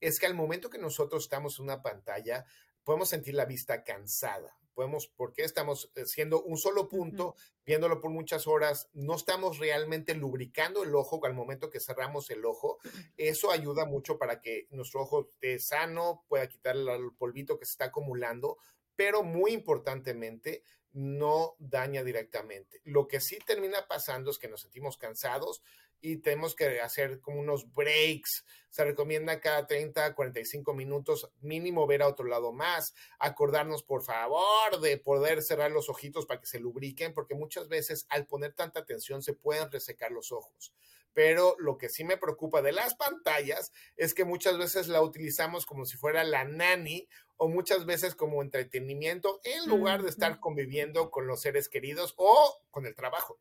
es 0.00 0.18
que 0.18 0.26
al 0.26 0.34
momento 0.34 0.70
que 0.70 0.78
nosotros 0.78 1.24
estamos 1.24 1.58
en 1.58 1.64
una 1.64 1.82
pantalla, 1.82 2.44
podemos 2.84 3.08
sentir 3.08 3.34
la 3.34 3.44
vista 3.44 3.84
cansada. 3.84 4.58
Podemos, 4.72 5.08
porque 5.08 5.42
estamos 5.42 5.90
siendo 6.04 6.40
un 6.42 6.56
solo 6.56 6.88
punto, 6.88 7.34
viéndolo 7.66 8.00
por 8.00 8.12
muchas 8.12 8.46
horas, 8.46 8.88
no 8.92 9.16
estamos 9.16 9.58
realmente 9.58 10.14
lubricando 10.14 10.84
el 10.84 10.94
ojo 10.94 11.20
al 11.26 11.34
momento 11.34 11.68
que 11.68 11.80
cerramos 11.80 12.30
el 12.30 12.44
ojo. 12.44 12.78
Eso 13.16 13.50
ayuda 13.50 13.86
mucho 13.86 14.18
para 14.18 14.40
que 14.40 14.68
nuestro 14.70 15.02
ojo 15.02 15.22
esté 15.22 15.58
sano, 15.58 16.24
pueda 16.28 16.48
quitar 16.48 16.76
el 16.76 17.12
polvito 17.18 17.58
que 17.58 17.66
se 17.66 17.72
está 17.72 17.86
acumulando, 17.86 18.56
pero 18.94 19.24
muy 19.24 19.50
importantemente, 19.50 20.62
no 20.92 21.56
daña 21.58 22.02
directamente. 22.02 22.80
Lo 22.84 23.08
que 23.08 23.20
sí 23.20 23.38
termina 23.46 23.86
pasando 23.86 24.30
es 24.30 24.38
que 24.38 24.48
nos 24.48 24.62
sentimos 24.62 24.96
cansados, 24.96 25.62
y 26.00 26.18
tenemos 26.18 26.54
que 26.54 26.80
hacer 26.80 27.20
como 27.20 27.40
unos 27.40 27.72
breaks. 27.72 28.44
Se 28.70 28.84
recomienda 28.84 29.40
cada 29.40 29.66
30 29.66 30.14
45 30.14 30.74
minutos 30.74 31.30
mínimo 31.40 31.86
ver 31.86 32.02
a 32.02 32.08
otro 32.08 32.26
lado 32.26 32.52
más, 32.52 32.94
acordarnos 33.18 33.82
por 33.82 34.02
favor 34.02 34.80
de 34.80 34.98
poder 34.98 35.42
cerrar 35.42 35.70
los 35.70 35.88
ojitos 35.88 36.26
para 36.26 36.40
que 36.40 36.46
se 36.46 36.60
lubriquen, 36.60 37.14
porque 37.14 37.34
muchas 37.34 37.68
veces 37.68 38.06
al 38.10 38.26
poner 38.26 38.52
tanta 38.52 38.80
atención 38.80 39.22
se 39.22 39.34
pueden 39.34 39.70
resecar 39.70 40.12
los 40.12 40.32
ojos. 40.32 40.72
Pero 41.14 41.56
lo 41.58 41.78
que 41.78 41.88
sí 41.88 42.04
me 42.04 42.16
preocupa 42.16 42.62
de 42.62 42.72
las 42.72 42.94
pantallas 42.94 43.72
es 43.96 44.14
que 44.14 44.24
muchas 44.24 44.56
veces 44.56 44.86
la 44.86 45.02
utilizamos 45.02 45.66
como 45.66 45.84
si 45.84 45.96
fuera 45.96 46.22
la 46.22 46.44
nani 46.44 47.08
o 47.36 47.48
muchas 47.48 47.86
veces 47.86 48.14
como 48.14 48.42
entretenimiento 48.42 49.40
en 49.44 49.68
lugar 49.68 50.02
de 50.02 50.10
estar 50.10 50.38
conviviendo 50.38 51.10
con 51.10 51.26
los 51.26 51.40
seres 51.40 51.68
queridos 51.68 52.14
o 52.16 52.62
con 52.70 52.86
el 52.86 52.94
trabajo. 52.94 53.40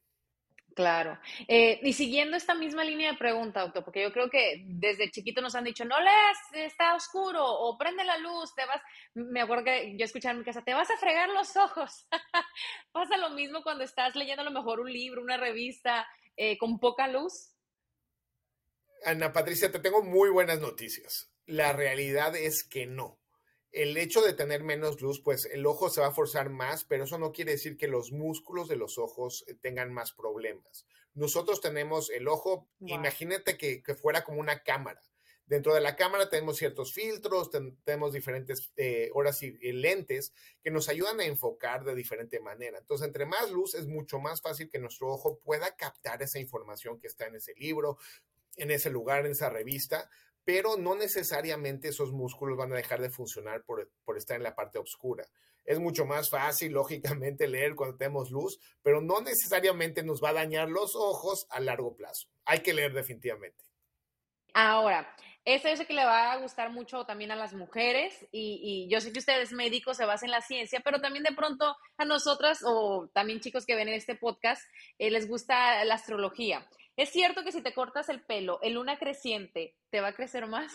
Claro. 0.77 1.17
Eh, 1.47 1.79
y 1.81 1.91
siguiendo 1.91 2.37
esta 2.37 2.53
misma 2.53 2.83
línea 2.83 3.11
de 3.11 3.17
pregunta, 3.17 3.61
doctor, 3.61 3.83
porque 3.83 4.03
yo 4.03 4.13
creo 4.13 4.29
que 4.29 4.61
desde 4.67 5.09
chiquito 5.09 5.41
nos 5.41 5.55
han 5.55 5.63
dicho, 5.63 5.83
no 5.85 5.99
leas, 5.99 6.37
está 6.53 6.93
oscuro, 6.93 7.43
o 7.43 7.75
prende 7.79 8.03
la 8.03 8.19
luz, 8.19 8.53
te 8.53 8.63
vas, 8.63 8.79
me 9.15 9.41
acuerdo 9.41 9.63
que 9.63 9.97
yo 9.97 10.05
escuchaba 10.05 10.33
en 10.33 10.37
mi 10.37 10.45
casa, 10.45 10.63
te 10.63 10.75
vas 10.75 10.91
a 10.91 10.97
fregar 10.97 11.29
los 11.29 11.57
ojos. 11.57 12.05
Pasa 12.91 13.17
lo 13.17 13.31
mismo 13.31 13.63
cuando 13.63 13.83
estás 13.83 14.15
leyendo 14.15 14.43
a 14.43 14.45
lo 14.45 14.51
mejor 14.51 14.79
un 14.79 14.93
libro, 14.93 15.23
una 15.23 15.37
revista, 15.37 16.07
eh, 16.35 16.59
con 16.59 16.77
poca 16.79 17.07
luz. 17.07 17.55
Ana 19.03 19.33
Patricia, 19.33 19.71
te 19.71 19.79
tengo 19.79 20.03
muy 20.03 20.29
buenas 20.29 20.59
noticias. 20.59 21.33
La 21.47 21.73
realidad 21.73 22.35
es 22.35 22.63
que 22.63 22.85
no 22.85 23.17
el 23.71 23.97
hecho 23.97 24.21
de 24.21 24.33
tener 24.33 24.63
menos 24.63 25.01
luz, 25.01 25.21
pues 25.21 25.45
el 25.45 25.65
ojo 25.65 25.89
se 25.89 26.01
va 26.01 26.07
a 26.07 26.13
forzar 26.13 26.49
más, 26.49 26.83
pero 26.83 27.03
eso 27.03 27.17
no 27.17 27.31
quiere 27.31 27.51
decir 27.51 27.77
que 27.77 27.87
los 27.87 28.11
músculos 28.11 28.67
de 28.67 28.75
los 28.75 28.97
ojos 28.97 29.43
eh, 29.47 29.55
tengan 29.55 29.93
más 29.93 30.13
problemas. 30.13 30.85
Nosotros 31.13 31.61
tenemos 31.61 32.09
el 32.09 32.27
ojo, 32.27 32.69
imagínate 32.79 33.57
que, 33.57 33.81
fuera 33.95 34.23
como 34.23 34.39
una 34.39 34.61
cámara. 34.63 35.01
Dentro 35.47 35.73
de 35.73 35.81
la 35.81 35.95
cámara 35.95 36.29
tenemos 36.29 36.57
ciertos 36.57 36.93
filtros, 36.93 37.49
tenemos 37.85 38.13
diferentes 38.13 38.71
eh, 38.75 39.09
horas 39.13 39.41
y, 39.41 39.51
lentes 39.71 40.33
que 40.61 40.71
nos 40.71 40.89
ayudan 40.89 41.19
a 41.19 41.25
enfocar 41.25 41.85
de 41.85 41.95
diferente 41.95 42.39
manera. 42.39 42.77
Entonces, 42.79 43.07
entre 43.07 43.25
más 43.25 43.49
luz 43.49 43.73
es 43.73 43.87
mucho 43.87 44.19
más 44.19 44.41
fácil 44.41 44.69
que 44.69 44.77
nuestro 44.77 45.07
ojo 45.07 45.39
pueda 45.39 45.75
captar 45.75 46.21
esa 46.21 46.37
información 46.37 46.99
que 46.99 47.07
está 47.07 47.27
en 47.27 47.35
ese 47.35 47.53
libro, 47.55 47.97
en 48.57 48.71
ese 48.71 48.89
lugar, 48.89 49.25
en 49.25 49.31
esa 49.31 49.49
revista, 49.49 50.09
pero 50.47 50.77
no 50.77 50.95
necesariamente 50.95 51.89
esos 51.89 52.13
músculos 52.13 52.57
van 52.57 52.71
a 52.71 52.77
dejar 52.77 53.01
de 53.01 53.09
funcionar 53.09 53.65
por, 53.65 53.89
estar 54.15 54.37
en 54.37 54.43
la 54.43 54.55
parte 54.55 54.79
oscura. 54.79 55.25
Es 55.65 55.77
mucho 55.77 56.05
más 56.05 56.29
fácil, 56.29 56.71
lógicamente, 56.71 57.49
leer 57.49 57.75
cuando 57.75 57.97
tenemos 57.97 58.31
luz, 58.31 58.57
pero 58.81 59.01
no 59.01 59.19
necesariamente 59.19 60.03
nos 60.03 60.23
va 60.23 60.29
a 60.29 60.35
dañar 60.35 60.69
los 60.69 60.95
ojos 60.95 61.47
a 61.49 61.59
largo 61.59 61.97
plazo. 61.97 62.29
Hay 62.45 62.61
que 62.61 62.73
leer 62.73 62.93
definitivamente. 62.93 63.65
Ahora, 64.53 65.13
eso 65.43 65.67
yo 65.67 65.75
sé 65.75 65.85
que 65.85 65.93
le 65.93 66.05
va 66.05 66.31
a 66.31 66.37
gustar 66.37 66.71
mucho 66.71 67.03
también 67.03 67.31
a 67.31 67.35
las 67.35 67.53
mujeres 67.53 68.25
y, 68.31 68.87
yo 68.89 69.01
sé 69.01 69.11
que 69.11 69.19
ustedes 69.19 69.51
médicos 69.51 69.97
se 69.97 70.05
basan 70.05 70.29
en 70.29 70.31
la 70.31 70.41
ciencia, 70.41 70.79
pero 70.79 71.01
también 71.01 71.25
de 71.25 71.35
pronto 71.35 71.75
a 71.97 72.05
nosotras 72.05 72.59
o 72.63 73.09
también 73.13 73.41
chicos 73.41 73.65
que 73.65 73.75
ven 73.75 73.89
en 73.89 73.95
este 73.95 74.15
podcast 74.15 74.63
eh, 74.97 75.11
les 75.11 75.27
gusta 75.27 75.83
la 75.83 75.95
astrología. 75.95 76.65
¿Es 76.97 77.11
cierto 77.11 77.43
que 77.43 77.51
si 77.51 77.61
te 77.61 77.75
cortas 77.75 78.09
el 78.09 78.23
pelo 78.23 78.59
en 78.63 78.73
luna 78.73 78.97
creciente, 78.97 79.77
te 79.91 80.01
va 80.01 80.09
a 80.09 80.15
crecer 80.15 80.47
más? 80.47 80.73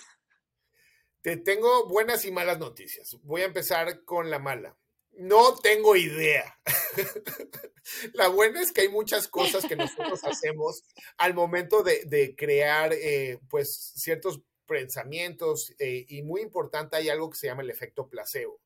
Te 1.20 1.36
tengo 1.36 1.88
buenas 1.88 2.24
y 2.24 2.30
malas 2.30 2.60
noticias. 2.60 3.16
Voy 3.24 3.42
a 3.42 3.46
empezar 3.46 4.04
con 4.04 4.30
la 4.30 4.38
mala. 4.38 4.76
No 5.10 5.58
tengo 5.58 5.96
idea. 5.96 6.58
la 8.14 8.28
buena 8.28 8.62
es 8.62 8.70
que 8.70 8.82
hay 8.82 8.88
muchas 8.88 9.26
cosas 9.26 9.66
que 9.66 9.74
nosotros 9.74 10.22
hacemos 10.24 10.84
al 11.16 11.34
momento 11.34 11.82
de, 11.82 12.34
crear 12.36 12.92
eh, 12.92 13.40
pues 13.50 13.92
ciertos 13.96 14.42
pensamientos 14.66 15.74
eh, 15.80 16.06
y 16.08 16.22
muy 16.22 16.40
importante 16.40 16.96
hay 16.96 17.08
algo 17.08 17.30
que 17.30 17.36
se 17.36 17.48
llama 17.48 17.62
el 17.62 17.70
efecto 17.70 18.08
placebo. 18.08 18.60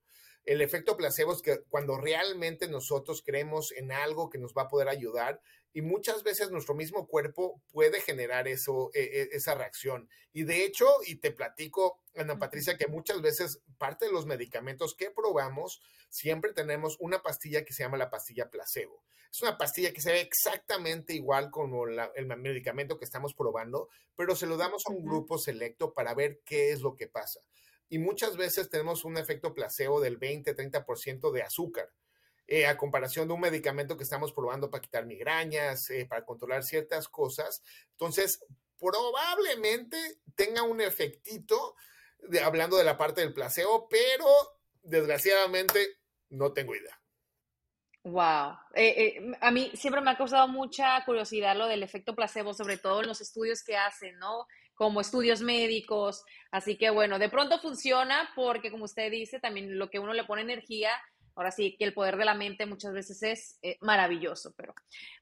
El 0.45 0.61
efecto 0.61 0.97
placebo 0.97 1.33
es 1.33 1.43
que 1.43 1.63
cuando 1.69 1.97
realmente 1.97 2.69
nosotros 2.69 3.23
creemos 3.25 3.73
en 3.73 3.93
algo 3.93 4.29
que 4.29 4.39
nos 4.39 4.53
va 4.55 4.63
a 4.63 4.69
poder 4.69 4.89
ayudar, 4.89 5.41
y 5.77 5.83
muchas 5.83 6.23
veces 6.23 6.51
nuestro 6.51 6.75
mismo 6.75 7.07
cuerpo 7.07 7.61
puede 7.71 8.01
generar 8.01 8.49
eso, 8.49 8.91
e, 8.95 9.03
e, 9.03 9.29
esa 9.33 9.55
reacción. 9.55 10.09
Y 10.33 10.45
de 10.45 10.65
hecho, 10.65 10.87
y 11.07 11.17
te 11.17 11.33
platico, 11.33 12.01
Ana 12.15 12.39
Patricia, 12.39 12.79
que 12.79 12.87
muchas 12.87 13.21
veces 13.21 13.61
parte 13.77 14.07
de 14.07 14.13
los 14.13 14.25
medicamentos 14.25 14.95
que 14.95 15.11
probamos, 15.11 15.83
siempre 16.09 16.55
tenemos 16.55 16.97
una 16.99 17.23
pastilla 17.23 17.63
que 17.63 17.75
se 17.75 17.83
llama 17.83 17.99
la 17.99 18.09
pastilla 18.09 18.49
placebo. 18.49 19.05
Es 19.31 19.43
una 19.43 19.59
pastilla 19.59 19.93
que 19.93 20.01
se 20.01 20.13
ve 20.13 20.23
exactamente 20.23 21.13
igual 21.13 21.51
como 21.51 21.85
el 21.87 22.27
medicamento 22.39 22.97
que 22.97 23.05
estamos 23.05 23.35
probando, 23.35 23.91
pero 24.17 24.35
se 24.35 24.47
lo 24.47 24.57
damos 24.57 24.83
a 24.87 24.93
un 24.95 25.05
grupo 25.05 25.37
selecto 25.37 25.93
para 25.93 26.15
ver 26.15 26.41
qué 26.47 26.73
es 26.73 26.81
lo 26.81 26.97
que 26.97 27.07
pasa. 27.07 27.41
Y 27.91 27.99
muchas 27.99 28.39
veces 28.39 28.71
tenemos 28.71 29.05
un 29.05 29.19
efecto 29.19 29.53
placebo 29.53 30.01
del 30.01 30.19
20-30% 30.19 31.31
de 31.33 31.43
azúcar. 31.43 31.93
Eh, 32.49 32.65
a 32.67 32.77
comparación 32.77 33.27
de 33.27 33.35
un 33.35 33.41
medicamento 33.41 33.97
que 33.97 34.05
estamos 34.05 34.33
probando 34.33 34.71
para 34.71 34.81
quitar 34.81 35.05
migrañas, 35.05 35.91
eh, 35.91 36.07
para 36.07 36.25
controlar 36.25 36.63
ciertas 36.63 37.09
cosas. 37.09 37.61
Entonces, 37.91 38.45
probablemente 38.79 40.21
tenga 40.37 40.63
un 40.63 40.81
efectito, 40.81 41.75
de, 42.21 42.41
hablando 42.41 42.77
de 42.77 42.85
la 42.85 42.97
parte 42.97 43.21
del 43.21 43.35
placebo, 43.35 43.89
pero 43.89 44.27
desgraciadamente 44.83 45.99
no 46.29 46.53
tengo 46.53 46.77
idea. 46.77 47.01
Wow. 48.05 48.57
Eh, 48.77 49.33
a 49.41 49.51
mí 49.51 49.73
siempre 49.75 50.01
me 50.01 50.13
ha 50.13 50.17
causado 50.17 50.47
mucha 50.47 51.05
curiosidad 51.05 51.57
lo 51.57 51.67
del 51.67 51.83
efecto 51.83 52.15
placebo, 52.15 52.55
sobre 52.55 52.79
todo 52.79 53.01
en 53.01 53.09
los 53.09 53.21
estudios 53.21 53.65
que 53.65 53.77
hacen, 53.77 54.17
¿no? 54.21 54.47
Como 54.75 55.01
estudios 55.01 55.41
médicos. 55.41 56.23
Así 56.53 56.79
que 56.79 56.91
bueno, 56.91 57.19
de 57.19 57.29
pronto 57.29 57.59
funciona 57.59 58.31
porque, 58.37 58.71
como 58.71 58.85
usted 58.85 59.11
dice, 59.11 59.41
también 59.41 59.77
lo 59.77 59.91
que 59.91 59.99
uno 59.99 60.13
le 60.13 60.23
pone 60.23 60.43
energía 60.43 60.93
ahora 61.37 61.51
sí 61.51 61.77
que 61.79 61.85
el 61.85 61.95
poder 61.95 62.17
de 62.17 62.25
la 62.25 62.35
mente 62.35 62.67
muchas 62.67 62.93
veces 62.93 63.23
es 63.23 63.59
eh, 63.63 63.77
maravilloso, 63.83 64.55
pero 64.57 64.75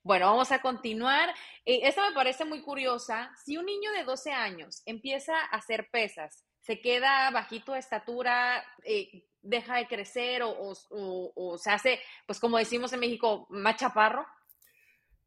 bueno, 0.02 0.26
vamos 0.26 0.52
a 0.52 0.62
continuar. 0.62 1.28
Eh, 1.64 1.80
esta 1.82 2.08
me 2.08 2.14
parece 2.14 2.44
muy 2.44 2.62
curiosa. 2.62 3.30
Si 3.44 3.56
un 3.56 3.66
niño 3.66 3.92
de 3.92 4.04
12 4.04 4.30
años 4.30 4.82
empieza 4.86 5.34
a 5.36 5.56
hacer 5.56 5.90
pesas, 5.90 6.44
se 6.60 6.80
queda 6.80 7.30
bajito 7.30 7.72
de 7.72 7.80
estatura, 7.80 8.64
eh, 8.84 9.26
deja 9.42 9.76
de 9.76 9.88
crecer 9.88 10.42
o, 10.44 11.58
se 11.58 11.70
hace, 11.70 12.00
pues 12.26 12.38
como 12.38 12.56
decimos 12.56 12.92
en 12.92 13.00
México, 13.00 13.46
más 13.50 13.76
chaparro? 13.76 14.24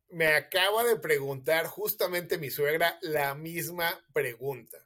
Me 0.10 0.28
acaba 0.28 0.86
de 0.86 0.96
preguntar 0.96 1.68
justamente 1.68 2.38
mi 2.38 2.50
suegra 2.50 2.98
la 3.02 3.36
misma 3.36 3.94
pregunta. 4.14 4.78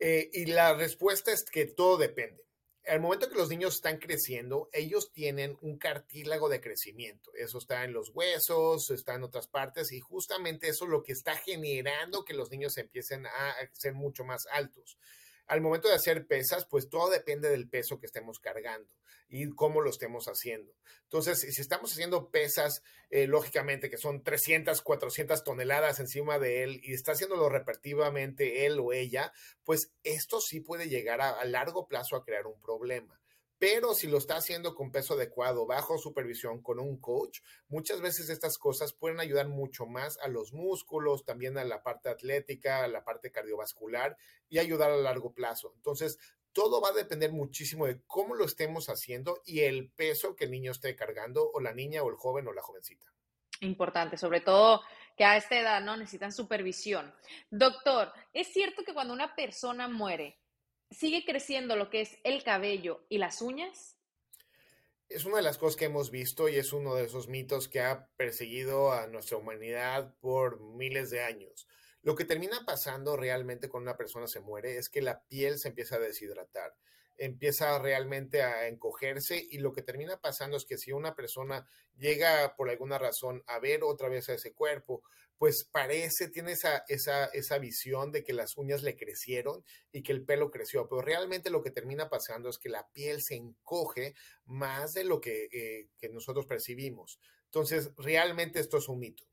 y 0.00 0.46
la 0.46 0.74
respuesta 0.74 1.32
es 1.32 1.44
que 1.44 1.66
todo 1.66 1.96
depende 1.96 2.43
al 2.86 3.00
momento 3.00 3.28
que 3.28 3.36
los 3.36 3.48
niños 3.48 3.76
están 3.76 3.98
creciendo, 3.98 4.68
ellos 4.72 5.12
tienen 5.12 5.56
un 5.62 5.78
cartílago 5.78 6.48
de 6.48 6.60
crecimiento. 6.60 7.30
Eso 7.34 7.58
está 7.58 7.84
en 7.84 7.92
los 7.92 8.10
huesos, 8.10 8.90
está 8.90 9.14
en 9.14 9.22
otras 9.22 9.48
partes 9.48 9.92
y 9.92 10.00
justamente 10.00 10.68
eso 10.68 10.84
es 10.84 10.90
lo 10.90 11.02
que 11.02 11.12
está 11.12 11.34
generando 11.36 12.24
que 12.24 12.34
los 12.34 12.50
niños 12.50 12.76
empiecen 12.76 13.26
a 13.26 13.54
ser 13.72 13.94
mucho 13.94 14.24
más 14.24 14.46
altos. 14.50 14.98
Al 15.46 15.60
momento 15.60 15.88
de 15.88 15.94
hacer 15.94 16.26
pesas, 16.26 16.66
pues 16.66 16.88
todo 16.88 17.10
depende 17.10 17.50
del 17.50 17.68
peso 17.68 17.98
que 17.98 18.06
estemos 18.06 18.38
cargando 18.38 18.88
y 19.28 19.50
cómo 19.50 19.80
lo 19.80 19.90
estemos 19.90 20.26
haciendo. 20.26 20.74
Entonces, 21.02 21.40
si 21.40 21.60
estamos 21.60 21.92
haciendo 21.92 22.30
pesas, 22.30 22.82
eh, 23.10 23.26
lógicamente 23.26 23.90
que 23.90 23.98
son 23.98 24.22
300, 24.22 24.80
400 24.82 25.44
toneladas 25.44 26.00
encima 26.00 26.38
de 26.38 26.62
él 26.62 26.80
y 26.82 26.94
está 26.94 27.12
haciéndolo 27.12 27.48
repetitivamente 27.48 28.66
él 28.66 28.78
o 28.80 28.92
ella, 28.92 29.32
pues 29.64 29.92
esto 30.02 30.40
sí 30.40 30.60
puede 30.60 30.88
llegar 30.88 31.20
a 31.20 31.44
largo 31.44 31.88
plazo 31.88 32.16
a 32.16 32.24
crear 32.24 32.46
un 32.46 32.60
problema. 32.60 33.20
Pero 33.66 33.94
si 33.94 34.08
lo 34.08 34.18
está 34.18 34.36
haciendo 34.36 34.74
con 34.74 34.92
peso 34.92 35.14
adecuado, 35.14 35.64
bajo 35.64 35.96
supervisión, 35.96 36.60
con 36.60 36.78
un 36.78 37.00
coach, 37.00 37.40
muchas 37.68 38.02
veces 38.02 38.28
estas 38.28 38.58
cosas 38.58 38.92
pueden 38.92 39.20
ayudar 39.20 39.48
mucho 39.48 39.86
más 39.86 40.18
a 40.18 40.28
los 40.28 40.52
músculos, 40.52 41.24
también 41.24 41.56
a 41.56 41.64
la 41.64 41.82
parte 41.82 42.10
atlética, 42.10 42.84
a 42.84 42.88
la 42.88 43.04
parte 43.04 43.32
cardiovascular 43.32 44.18
y 44.50 44.58
ayudar 44.58 44.90
a 44.90 44.98
largo 44.98 45.32
plazo. 45.32 45.72
Entonces, 45.76 46.18
todo 46.52 46.82
va 46.82 46.90
a 46.90 46.92
depender 46.92 47.32
muchísimo 47.32 47.86
de 47.86 48.02
cómo 48.06 48.34
lo 48.34 48.44
estemos 48.44 48.90
haciendo 48.90 49.40
y 49.46 49.60
el 49.60 49.90
peso 49.92 50.36
que 50.36 50.44
el 50.44 50.50
niño 50.50 50.70
esté 50.70 50.94
cargando 50.94 51.50
o 51.50 51.58
la 51.58 51.72
niña 51.72 52.02
o 52.02 52.10
el 52.10 52.16
joven 52.16 52.46
o 52.46 52.52
la 52.52 52.60
jovencita. 52.60 53.14
Importante, 53.62 54.18
sobre 54.18 54.42
todo 54.42 54.82
que 55.16 55.24
a 55.24 55.38
esta 55.38 55.58
edad 55.58 55.80
no 55.80 55.96
necesitan 55.96 56.32
supervisión. 56.32 57.14
Doctor, 57.50 58.12
¿es 58.34 58.46
cierto 58.48 58.84
que 58.84 58.92
cuando 58.92 59.14
una 59.14 59.34
persona 59.34 59.88
muere, 59.88 60.38
sigue 60.90 61.24
creciendo 61.24 61.76
lo 61.76 61.90
que 61.90 62.02
es 62.02 62.18
el 62.24 62.42
cabello 62.42 63.04
y 63.08 63.18
las 63.18 63.42
uñas? 63.42 63.96
Es 65.08 65.24
una 65.24 65.36
de 65.36 65.42
las 65.42 65.58
cosas 65.58 65.76
que 65.76 65.84
hemos 65.84 66.10
visto 66.10 66.48
y 66.48 66.56
es 66.56 66.72
uno 66.72 66.94
de 66.94 67.04
esos 67.04 67.28
mitos 67.28 67.68
que 67.68 67.80
ha 67.80 68.08
perseguido 68.16 68.92
a 68.92 69.06
nuestra 69.06 69.36
humanidad 69.36 70.14
por 70.20 70.60
miles 70.60 71.10
de 71.10 71.22
años. 71.22 71.68
Lo 72.02 72.14
que 72.14 72.24
termina 72.24 72.64
pasando 72.66 73.16
realmente 73.16 73.68
cuando 73.68 73.90
una 73.90 73.96
persona 73.96 74.26
se 74.26 74.40
muere 74.40 74.78
es 74.78 74.88
que 74.88 75.02
la 75.02 75.24
piel 75.24 75.58
se 75.58 75.68
empieza 75.68 75.96
a 75.96 76.00
deshidratar 76.00 76.74
empieza 77.16 77.78
realmente 77.78 78.42
a 78.42 78.66
encogerse 78.68 79.46
y 79.50 79.58
lo 79.58 79.72
que 79.72 79.82
termina 79.82 80.20
pasando 80.20 80.56
es 80.56 80.64
que 80.64 80.78
si 80.78 80.92
una 80.92 81.14
persona 81.14 81.66
llega 81.96 82.56
por 82.56 82.70
alguna 82.70 82.98
razón 82.98 83.42
a 83.46 83.58
ver 83.58 83.84
otra 83.84 84.08
vez 84.08 84.28
a 84.28 84.34
ese 84.34 84.52
cuerpo, 84.52 85.02
pues 85.38 85.68
parece, 85.70 86.28
tiene 86.28 86.52
esa, 86.52 86.84
esa, 86.88 87.26
esa 87.26 87.58
visión 87.58 88.12
de 88.12 88.24
que 88.24 88.32
las 88.32 88.56
uñas 88.56 88.82
le 88.82 88.96
crecieron 88.96 89.64
y 89.92 90.02
que 90.02 90.12
el 90.12 90.24
pelo 90.24 90.50
creció, 90.50 90.88
pero 90.88 91.02
realmente 91.02 91.50
lo 91.50 91.62
que 91.62 91.70
termina 91.70 92.08
pasando 92.08 92.48
es 92.48 92.58
que 92.58 92.68
la 92.68 92.88
piel 92.92 93.22
se 93.22 93.36
encoge 93.36 94.14
más 94.44 94.94
de 94.94 95.04
lo 95.04 95.20
que, 95.20 95.48
eh, 95.52 95.88
que 95.98 96.08
nosotros 96.08 96.46
percibimos. 96.46 97.18
Entonces, 97.46 97.92
realmente 97.96 98.60
esto 98.60 98.78
es 98.78 98.88
un 98.88 98.98
mito. 98.98 99.24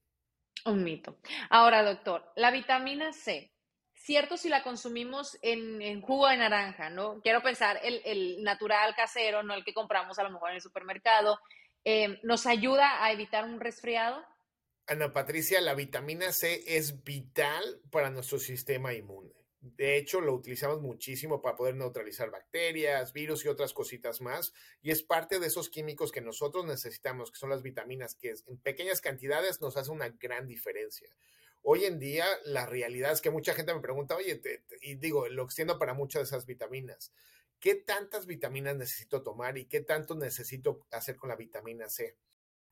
Un 0.65 0.83
mito. 0.83 1.17
Ahora, 1.49 1.83
doctor, 1.83 2.31
la 2.35 2.51
vitamina 2.51 3.13
C, 3.13 3.51
cierto 3.93 4.37
si 4.37 4.49
la 4.49 4.63
consumimos 4.63 5.37
en, 5.41 6.01
jugo 6.01 6.27
de 6.27 6.37
naranja, 6.37 6.89
¿no? 6.89 7.19
Quiero 7.21 7.41
pensar 7.41 7.79
el, 7.83 8.43
natural 8.43 8.95
casero, 8.95 9.43
no 9.43 9.53
el 9.53 9.63
que 9.63 9.73
compramos 9.73 10.19
a 10.19 10.23
lo 10.23 10.31
mejor 10.31 10.49
en 10.49 10.55
el 10.57 10.61
supermercado, 10.61 11.39
eh, 11.83 12.19
¿nos 12.23 12.45
ayuda 12.45 13.03
a 13.03 13.11
evitar 13.11 13.45
un 13.45 13.59
resfriado? 13.59 14.23
Ana 14.91 15.13
Patricia, 15.13 15.61
la 15.61 15.73
vitamina 15.73 16.33
C 16.33 16.65
es 16.67 17.05
vital 17.05 17.79
para 17.91 18.09
nuestro 18.09 18.39
sistema 18.39 18.93
inmune. 18.93 19.31
De 19.61 19.95
hecho, 19.95 20.19
lo 20.19 20.33
utilizamos 20.33 20.81
muchísimo 20.81 21.41
para 21.41 21.55
poder 21.55 21.75
neutralizar 21.75 22.29
bacterias, 22.29 23.13
virus 23.13 23.45
y 23.45 23.47
otras 23.47 23.71
cositas 23.71 24.19
más. 24.19 24.51
Y 24.81 24.91
es 24.91 25.01
parte 25.01 25.39
de 25.39 25.47
esos 25.47 25.69
químicos 25.69 26.11
que 26.11 26.19
nosotros 26.19 26.65
necesitamos, 26.65 27.31
que 27.31 27.39
son 27.39 27.51
las 27.51 27.63
vitaminas, 27.63 28.15
que 28.15 28.33
en 28.45 28.57
pequeñas 28.57 28.99
cantidades 28.99 29.61
nos 29.61 29.77
hace 29.77 29.91
una 29.91 30.09
gran 30.09 30.45
diferencia. 30.45 31.15
Hoy 31.61 31.85
en 31.85 31.97
día, 31.97 32.25
la 32.43 32.65
realidad 32.65 33.13
es 33.13 33.21
que 33.21 33.29
mucha 33.29 33.53
gente 33.53 33.73
me 33.73 33.79
pregunta, 33.79 34.17
oye, 34.17 34.41
y 34.81 34.95
digo, 34.95 35.29
lo 35.29 35.45
extiendo 35.45 35.79
para 35.79 35.93
muchas 35.93 36.23
de 36.23 36.35
esas 36.35 36.45
vitaminas. 36.45 37.13
¿Qué 37.61 37.75
tantas 37.75 38.25
vitaminas 38.25 38.75
necesito 38.75 39.23
tomar 39.23 39.57
y 39.57 39.67
qué 39.67 39.79
tanto 39.79 40.15
necesito 40.15 40.85
hacer 40.91 41.15
con 41.15 41.29
la 41.29 41.37
vitamina 41.37 41.87
C? 41.87 42.17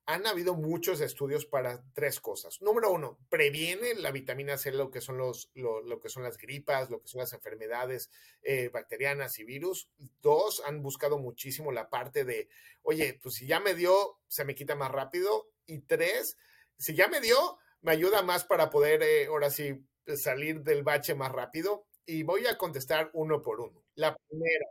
Han 0.10 0.26
habido 0.26 0.56
muchos 0.56 1.02
estudios 1.02 1.46
para 1.46 1.84
tres 1.94 2.20
cosas. 2.20 2.64
Número 2.64 2.92
uno, 2.92 3.20
previene 3.30 3.94
la 3.94 4.10
vitamina 4.10 4.58
C 4.58 4.72
lo 4.72 4.90
que 4.90 5.02
son, 5.02 5.20
los, 5.20 5.52
lo, 5.54 6.00
que 6.00 6.10
son 6.10 6.24
las 6.24 6.40
gripas, 6.40 6.90
lo 6.90 7.00
que 7.00 7.08
son 7.08 7.20
las 7.20 7.32
enfermedades 7.34 8.10
eh, 8.42 8.70
bacterianas 8.70 9.38
y 9.38 9.44
virus. 9.44 9.88
Dos, 10.20 10.64
han 10.66 10.82
buscado 10.82 11.20
muchísimo 11.20 11.72
la 11.72 11.92
parte 11.92 12.26
de, 12.26 12.50
oye, 12.82 13.20
pues 13.22 13.36
si 13.36 13.46
ya 13.46 13.60
me 13.60 13.76
dio, 13.76 14.18
se 14.28 14.46
me 14.46 14.56
quita 14.56 14.74
más 14.74 14.90
rápido. 14.90 15.52
Y 15.68 15.82
tres, 15.82 16.38
si 16.76 16.96
ya 16.96 17.08
me 17.08 17.22
dio, 17.22 17.60
me 17.82 17.92
ayuda 17.92 18.24
más 18.24 18.46
para 18.46 18.72
poder, 18.72 19.04
eh, 19.04 19.28
ahora 19.28 19.52
sí, 19.52 19.86
salir 20.16 20.64
del 20.64 20.82
bache 20.82 21.14
más 21.14 21.32
rápido. 21.32 21.86
Y 22.08 22.24
voy 22.24 22.48
a 22.48 22.58
contestar 22.58 23.12
uno 23.14 23.44
por 23.44 23.62
uno. 23.62 23.86
La 23.94 24.18
primera, 24.18 24.66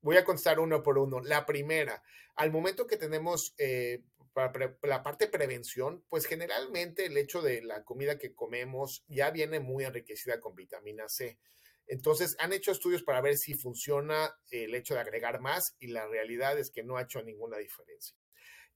voy 0.00 0.16
a 0.16 0.24
contestar 0.24 0.60
uno 0.60 0.82
por 0.82 0.98
uno. 0.98 1.20
La 1.20 1.46
primera, 1.46 2.02
al 2.36 2.50
momento 2.50 2.86
que 2.86 2.96
tenemos 2.96 3.54
eh, 3.58 4.02
la 4.82 5.02
parte 5.02 5.26
de 5.26 5.30
prevención, 5.30 6.04
pues 6.08 6.26
generalmente 6.26 7.06
el 7.06 7.16
hecho 7.16 7.42
de 7.42 7.62
la 7.62 7.84
comida 7.84 8.18
que 8.18 8.34
comemos 8.34 9.04
ya 9.08 9.30
viene 9.30 9.60
muy 9.60 9.84
enriquecida 9.84 10.40
con 10.40 10.54
vitamina 10.54 11.08
C. 11.08 11.38
Entonces, 11.86 12.36
han 12.38 12.52
hecho 12.52 12.70
estudios 12.70 13.02
para 13.02 13.22
ver 13.22 13.38
si 13.38 13.54
funciona 13.54 14.38
el 14.50 14.74
hecho 14.74 14.94
de 14.94 15.00
agregar 15.00 15.40
más 15.40 15.74
y 15.78 15.88
la 15.88 16.06
realidad 16.06 16.58
es 16.58 16.70
que 16.70 16.82
no 16.82 16.96
ha 16.96 17.02
hecho 17.02 17.22
ninguna 17.22 17.56
diferencia. 17.56 18.14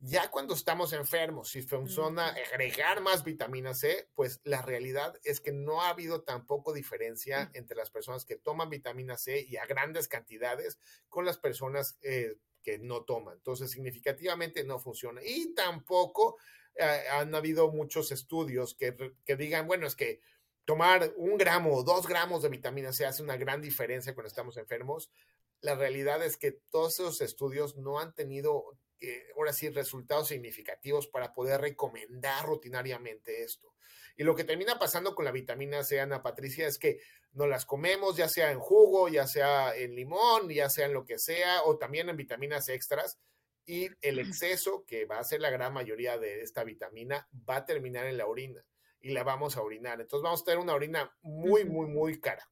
Ya 0.05 0.33
cuando 0.33 0.55
estamos 0.55 0.93
enfermos, 0.95 1.51
si 1.51 1.63
funciona 1.63 2.35
agregar 2.53 3.01
más 3.03 3.23
vitamina 3.23 3.73
C, 3.73 4.09
pues 4.17 4.41
la 4.43 4.61
realidad 4.61 5.17
es 5.23 5.41
que 5.41 5.53
no 5.53 5.81
ha 5.81 5.91
habido 5.91 6.23
tampoco 6.23 6.73
diferencia 6.73 7.53
entre 7.55 7.77
las 7.77 7.89
personas 7.91 8.25
que 8.25 8.35
toman 8.35 8.69
vitamina 8.69 9.17
C 9.17 9.47
y 9.49 9.59
a 9.59 9.67
grandes 9.67 10.09
cantidades 10.09 10.81
con 11.09 11.25
las 11.25 11.39
personas 11.39 11.99
eh, 12.03 12.35
que 12.65 12.81
no 12.81 13.05
toman. 13.05 13.37
Entonces, 13.37 13.71
significativamente 13.71 14.65
no 14.65 14.81
funciona. 14.81 15.21
Y 15.23 15.55
tampoco 15.55 16.37
eh, 16.75 17.05
han 17.13 17.33
habido 17.37 17.71
muchos 17.71 18.11
estudios 18.11 18.75
que, 18.75 19.15
que 19.25 19.37
digan, 19.37 19.69
bueno, 19.69 19.87
es 19.87 19.95
que 19.95 20.21
tomar 20.65 21.13
un 21.17 21.39
gramo 21.39 21.77
o 21.77 21.85
dos 21.85 22.09
gramos 22.09 22.43
de 22.43 22.49
vitamina 22.49 22.93
C 22.93 23.07
hace 23.07 23.23
una 23.23 23.37
gran 23.37 23.63
diferencia 23.63 24.17
cuando 24.17 24.27
estamos 24.27 24.57
enfermos. 24.57 25.13
La 25.61 25.77
realidad 25.77 26.25
es 26.25 26.37
que 26.37 26.51
todos 26.51 26.95
esos 26.95 27.21
estudios 27.21 27.77
no 27.77 28.01
han 28.01 28.13
tenido 28.15 28.77
ahora 29.37 29.53
sí, 29.53 29.69
resultados 29.71 30.29
significativos 30.29 31.07
para 31.07 31.33
poder 31.33 31.61
recomendar 31.61 32.47
rutinariamente 32.47 33.43
esto. 33.43 33.75
Y 34.17 34.25
lo 34.25 34.35
que 34.35 34.45
termina 34.45 34.79
pasando 34.79 35.15
con 35.15 35.25
la 35.25 35.33
vitamina 35.33 35.83
C, 35.83 36.01
Ana 36.01 36.23
Patricia, 36.23 36.67
es 36.67 36.79
que 36.79 37.01
no 37.33 37.47
las 37.47 37.65
comemos, 37.65 38.17
ya 38.17 38.29
sea 38.29 38.51
en 38.53 38.59
jugo, 38.59 39.09
ya 39.09 39.27
sea 39.27 39.75
en 39.75 39.95
limón, 39.95 40.49
ya 40.51 40.69
sea 40.69 40.87
en 40.87 40.93
lo 40.93 41.05
que 41.05 41.19
sea, 41.19 41.63
o 41.65 41.79
también 41.79 42.09
en 42.09 42.17
vitaminas 42.17 42.69
extras. 42.69 43.19
Y 43.65 43.89
el 44.01 44.19
exceso, 44.19 44.85
que 44.87 45.07
va 45.07 45.19
a 45.19 45.25
ser 45.25 45.41
la 45.41 45.51
gran 45.51 45.73
mayoría 45.73 46.19
de 46.19 46.43
esta 46.43 46.65
vitamina, 46.65 47.29
va 47.49 47.57
a 47.57 47.65
terminar 47.65 48.07
en 48.07 48.19
la 48.19 48.27
orina 48.27 48.65
y 49.01 49.11
la 49.11 49.23
vamos 49.23 49.57
a 49.57 49.63
orinar. 49.63 50.01
Entonces 50.01 50.23
vamos 50.23 50.43
a 50.43 50.45
tener 50.45 50.59
una 50.59 50.75
orina 50.75 51.17
muy, 51.23 51.65
muy, 51.65 51.87
muy 51.87 52.21
cara 52.21 52.52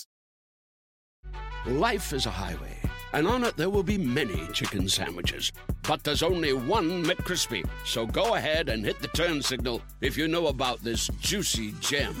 Life 1.67 2.11
is 2.13 2.25
a 2.25 2.31
highway 2.31 2.75
and 3.13 3.27
on 3.27 3.43
it 3.43 3.55
there 3.55 3.69
will 3.69 3.83
be 3.83 3.97
many 3.97 4.47
chicken 4.51 4.89
sandwiches. 4.89 5.51
But 5.87 6.03
there's 6.03 6.23
only 6.23 6.53
one 6.53 7.03
McCrispy. 7.05 7.63
So 7.85 8.07
go 8.07 8.33
ahead 8.33 8.67
and 8.69 8.83
hit 8.83 8.99
the 8.99 9.07
turn 9.09 9.43
signal 9.43 9.81
if 10.01 10.17
you 10.17 10.27
know 10.27 10.47
about 10.47 10.83
this 10.83 11.07
juicy 11.19 11.73
gem 11.79 12.15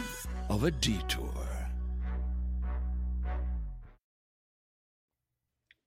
of 0.49 0.63
a 0.63 0.69
detour. 0.71 1.29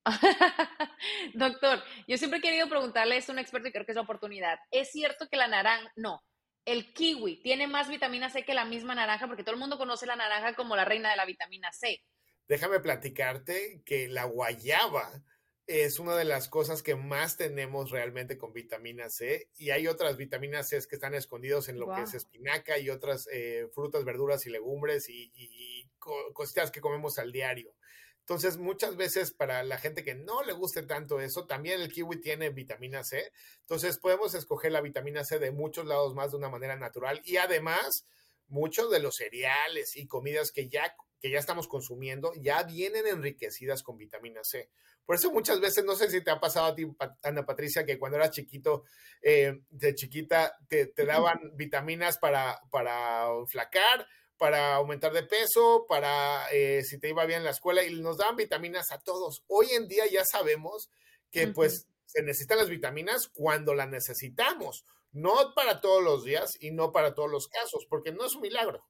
Doctor, 1.35 1.81
yo 2.09 2.19
siempre 2.19 2.39
he 2.39 2.43
querido 2.43 2.69
preguntarle 2.69 3.17
esto 3.17 3.33
a 3.33 3.35
un 3.35 3.39
experto 3.39 3.69
y 3.69 3.73
creo 3.73 3.87
que 3.87 3.93
es 3.93 3.97
la 3.97 4.03
oportunidad. 4.03 4.59
¿Es 4.73 4.91
cierto 4.91 5.29
que 5.29 5.37
la 5.37 5.47
naranja, 5.47 5.91
no, 5.97 6.23
el 6.67 6.93
kiwi 6.93 7.41
tiene 7.43 7.69
más 7.69 7.89
vitamina 7.89 8.29
C 8.31 8.45
que 8.45 8.53
la 8.53 8.65
misma 8.65 8.95
naranja? 8.95 9.29
Porque 9.29 9.45
todo 9.45 9.55
el 9.55 9.61
mundo 9.61 9.79
conoce 9.79 10.07
la 10.07 10.17
naranja 10.17 10.55
como 10.55 10.77
la 10.77 10.85
reina 10.85 11.11
de 11.11 11.17
la 11.17 11.25
vitamina 11.25 11.71
C. 11.73 12.03
Déjame 12.49 12.81
platicarte 12.81 13.83
que 13.85 14.09
la 14.09 14.25
guayaba 14.25 15.25
es 15.67 15.99
una 15.99 16.15
de 16.15 16.25
las 16.25 16.49
cosas 16.49 16.83
que 16.83 16.95
más 16.95 17.39
tenemos 17.39 17.91
realmente 17.91 18.37
con 18.37 18.53
vitamina 18.53 19.09
C 19.09 19.49
y 19.57 19.71
hay 19.71 19.87
otras 19.87 20.19
vitaminas 20.19 20.69
C 20.69 20.79
que 20.87 20.97
están 20.97 21.15
escondidos 21.15 21.69
en 21.69 21.81
lo 21.81 21.93
que 21.95 22.03
es 22.03 22.13
espinaca 22.13 22.79
y 22.79 22.91
otras 22.91 23.29
eh, 23.33 23.69
frutas, 23.73 24.05
verduras 24.05 24.45
y 24.45 24.51
legumbres 24.51 25.09
y, 25.09 25.33
y, 25.35 25.89
cositas 26.35 26.71
que 26.71 26.83
comemos 26.83 27.19
al 27.19 27.33
diario. 27.33 27.75
Entonces, 28.21 28.59
muchas 28.59 28.97
veces 28.97 29.33
para 29.33 29.63
la 29.65 29.79
gente 29.79 30.05
que 30.05 30.15
no 30.15 30.43
le 30.43 30.53
guste 30.53 30.83
tanto 30.83 31.21
eso, 31.21 31.47
también 31.47 31.81
el 31.81 31.93
kiwi 31.93 32.21
tiene 32.21 32.51
vitamina 32.51 33.05
C. 33.05 33.31
Entonces, 33.61 33.99
podemos 33.99 34.35
escoger 34.35 34.73
la 34.73 34.81
vitamina 34.81 35.25
C 35.25 35.39
de 35.39 35.51
muchos 35.51 35.87
lados 35.87 36.15
más 36.15 36.31
de 36.31 36.39
una 36.39 36.51
manera 36.51 36.77
natural 36.77 37.23
y 37.25 37.37
además, 37.37 38.07
muchos 38.49 38.91
de 38.91 39.01
los 39.01 39.17
cereales 39.17 39.97
y 39.97 40.07
comidas 40.07 40.53
que 40.53 40.69
ya, 40.69 40.95
que 41.25 41.31
ya 41.31 41.39
estamos 41.39 41.69
consumiendo 41.69 42.35
ya 42.39 42.65
vienen 42.65 43.07
enriquecidas 43.07 43.83
con 43.83 43.97
vitamina 43.97 44.45
C. 44.45 44.69
Por 45.07 45.17
eso 45.17 45.33
muchas 45.33 45.59
veces, 45.59 45.83
no 45.83 45.97
sé 45.97 46.11
si 46.11 46.23
te 46.23 46.31
ha 46.31 46.39
pasado 46.39 46.67
a 46.67 46.75
ti, 46.75 46.87
Ana 47.23 47.47
Patricia, 47.47 47.87
que 47.87 47.99
cuando 47.99 48.19
eras 48.19 48.33
chiquito, 48.33 48.85
eh, 49.23 49.63
de 49.71 49.95
chiquita, 49.95 50.55
te, 50.69 50.89
te 50.89 51.07
daban 51.07 51.57
vitaminas 51.57 52.19
para, 52.19 52.61
para 52.71 53.27
flacar 53.47 54.07
para 54.37 54.75
aumentar 54.75 55.15
de 55.15 55.23
peso, 55.23 55.87
para 55.89 56.47
eh, 56.53 56.83
si 56.85 56.99
te 56.99 57.09
iba 57.09 57.25
bien 57.25 57.39
en 57.39 57.45
la 57.45 57.53
escuela 57.53 57.83
y 57.85 57.95
nos 58.03 58.19
daban 58.19 58.37
vitaminas 58.37 58.93
a 58.93 58.99
todos. 58.99 59.45
Hoy 59.47 59.69
en 59.71 59.89
día 59.89 60.05
ya 60.13 60.27
sabemos 60.27 60.91
que 61.31 61.49
pues 61.49 61.87
se 62.05 62.23
necesitan 62.23 62.59
las 62.59 62.69
vitaminas 62.69 63.29
cuando 63.33 63.75
las 63.75 63.89
necesitamos, 63.89 64.85
no 65.13 65.55
para 65.55 65.81
todos 65.81 66.03
los 66.05 66.25
días 66.25 66.59
y 66.61 66.71
no 66.71 66.93
para 66.93 67.15
todos 67.15 67.31
los 67.31 67.49
casos, 67.49 67.87
porque 67.89 68.13
no 68.13 68.27
es 68.27 68.35
un 68.35 68.43
milagro. 68.43 68.85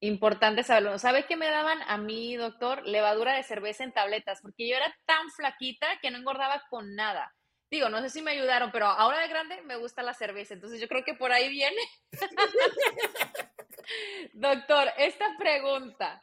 Importante 0.00 0.62
saberlo. 0.62 0.98
¿Sabe 0.98 1.26
qué 1.26 1.36
me 1.36 1.48
daban 1.48 1.82
a 1.82 1.98
mí, 1.98 2.36
doctor? 2.36 2.86
Levadura 2.86 3.34
de 3.34 3.42
cerveza 3.42 3.82
en 3.82 3.92
tabletas, 3.92 4.40
porque 4.40 4.68
yo 4.68 4.76
era 4.76 4.96
tan 5.06 5.28
flaquita 5.30 5.86
que 6.00 6.10
no 6.10 6.18
engordaba 6.18 6.62
con 6.70 6.94
nada. 6.94 7.34
Digo, 7.70 7.88
no 7.88 8.00
sé 8.00 8.08
si 8.08 8.22
me 8.22 8.30
ayudaron, 8.30 8.70
pero 8.72 8.86
ahora 8.86 9.20
de 9.20 9.28
grande 9.28 9.60
me 9.62 9.76
gusta 9.76 10.02
la 10.02 10.14
cerveza, 10.14 10.54
entonces 10.54 10.80
yo 10.80 10.88
creo 10.88 11.04
que 11.04 11.14
por 11.14 11.32
ahí 11.32 11.50
viene. 11.50 11.80
Doctor, 14.32 14.88
esta 14.96 15.36
pregunta. 15.36 16.22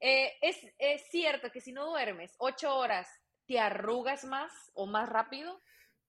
Eh, 0.00 0.32
¿es, 0.42 0.58
¿Es 0.78 1.02
cierto 1.10 1.50
que 1.50 1.60
si 1.60 1.72
no 1.72 1.86
duermes 1.86 2.34
ocho 2.38 2.76
horas, 2.76 3.08
te 3.46 3.58
arrugas 3.58 4.24
más 4.24 4.52
o 4.74 4.86
más 4.86 5.08
rápido? 5.08 5.60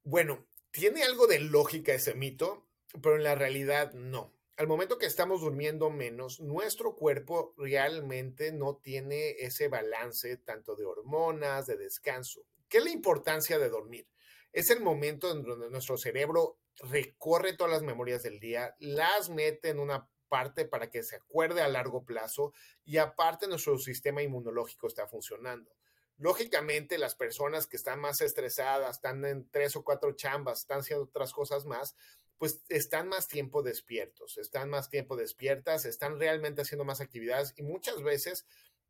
Bueno, 0.03 0.45
tiene 0.71 1.03
algo 1.03 1.27
de 1.27 1.39
lógica 1.39 1.93
ese 1.93 2.15
mito, 2.15 2.67
pero 3.01 3.15
en 3.15 3.23
la 3.23 3.35
realidad 3.35 3.93
no. 3.93 4.33
Al 4.63 4.69
momento 4.69 4.97
que 4.97 5.07
estamos 5.07 5.41
durmiendo 5.41 5.89
menos, 5.89 6.39
nuestro 6.39 6.95
cuerpo 6.95 7.53
realmente 7.57 8.53
no 8.53 8.77
tiene 8.77 9.31
ese 9.31 9.67
balance 9.67 10.37
tanto 10.37 10.77
de 10.77 10.85
hormonas, 10.85 11.67
de 11.67 11.75
descanso. 11.75 12.45
¿Qué 12.69 12.77
es 12.77 12.85
la 12.85 12.91
importancia 12.91 13.59
de 13.59 13.67
dormir? 13.67 14.07
Es 14.53 14.69
el 14.69 14.79
momento 14.79 15.29
en 15.33 15.43
donde 15.43 15.69
nuestro 15.69 15.97
cerebro 15.97 16.59
recorre 16.77 17.57
todas 17.57 17.73
las 17.73 17.83
memorias 17.83 18.23
del 18.23 18.39
día, 18.39 18.73
las 18.79 19.29
mete 19.29 19.67
en 19.67 19.81
una 19.81 20.07
parte 20.29 20.63
para 20.63 20.89
que 20.89 21.03
se 21.03 21.17
acuerde 21.17 21.61
a 21.61 21.67
largo 21.67 22.05
plazo 22.05 22.53
y 22.85 22.99
aparte 22.99 23.49
nuestro 23.49 23.77
sistema 23.77 24.21
inmunológico 24.21 24.87
está 24.87 25.07
funcionando. 25.07 25.75
Lógicamente, 26.17 26.97
las 26.97 27.15
personas 27.15 27.67
que 27.67 27.75
están 27.75 27.99
más 27.99 28.21
estresadas, 28.21 28.95
están 28.95 29.25
en 29.25 29.49
tres 29.49 29.75
o 29.75 29.83
cuatro 29.83 30.13
chambas, 30.13 30.61
están 30.61 30.79
haciendo 30.79 31.03
otras 31.03 31.33
cosas 31.33 31.65
más, 31.65 31.97
pues 32.43 32.61
están 32.67 33.07
más 33.07 33.29
tiempo 33.29 33.63
despiertos, 33.63 34.37
están 34.37 34.69
más 34.69 34.89
tiempo 34.89 35.15
despiertas, 35.15 35.85
están 35.85 36.19
realmente 36.19 36.63
haciendo 36.63 36.83
más 36.83 36.99
actividades 36.99 37.53
y 37.55 37.63
muchas 37.63 38.03
veces 38.03 38.45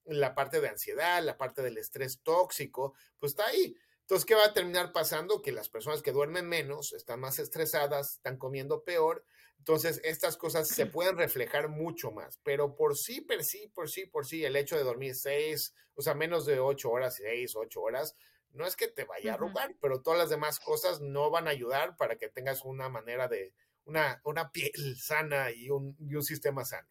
la 0.05 0.33
parte 0.33 0.59
de 0.59 0.69
ansiedad, 0.69 1.23
la 1.23 1.37
parte 1.37 1.61
del 1.61 1.77
estrés 1.77 2.23
tóxico, 2.23 2.95
pues 3.19 3.33
está 3.33 3.45
ahí. 3.45 3.77
Entonces, 4.01 4.25
¿qué 4.25 4.33
va 4.33 4.45
a 4.45 4.53
terminar 4.55 4.91
pasando? 4.91 5.43
Que 5.43 5.51
las 5.51 5.69
personas 5.69 6.01
que 6.01 6.11
duermen 6.11 6.49
menos 6.49 6.93
están 6.93 7.19
más 7.19 7.37
estresadas, 7.37 8.13
están 8.13 8.37
comiendo 8.37 8.83
peor 8.83 9.23
entonces, 9.63 10.01
estas 10.03 10.35
cosas 10.35 10.67
se 10.67 10.87
pueden 10.87 11.17
reflejar 11.17 11.69
mucho 11.69 12.11
más, 12.11 12.37
pero 12.43 12.75
por 12.75 12.97
sí, 12.97 13.21
por 13.21 13.41
sí, 13.45 13.71
por 13.73 13.89
sí, 13.89 14.05
por 14.05 14.25
sí, 14.25 14.43
el 14.43 14.57
hecho 14.57 14.75
de 14.75 14.83
dormir 14.83 15.15
seis, 15.15 15.73
o 15.95 16.01
sea, 16.01 16.13
menos 16.15 16.45
de 16.45 16.59
ocho 16.59 16.91
horas, 16.91 17.15
seis, 17.15 17.55
ocho 17.55 17.81
horas, 17.81 18.17
no 18.53 18.65
es 18.65 18.75
que 18.75 18.87
te 18.87 19.03
vaya 19.03 19.31
a 19.31 19.33
arrugar, 19.35 19.75
pero 19.81 20.01
todas 20.01 20.19
las 20.19 20.29
demás 20.29 20.59
cosas 20.59 21.01
no 21.01 21.29
van 21.29 21.47
a 21.47 21.51
ayudar 21.51 21.97
para 21.97 22.17
que 22.17 22.29
tengas 22.29 22.63
una 22.63 22.87
manera 22.87 23.27
de, 23.27 23.53
una, 23.85 24.21
una 24.23 24.51
piel 24.51 24.71
sana 24.97 25.51
y 25.51 25.69
un, 25.69 25.95
y 25.99 26.15
un 26.15 26.23
sistema 26.23 26.63
sano. 26.63 26.87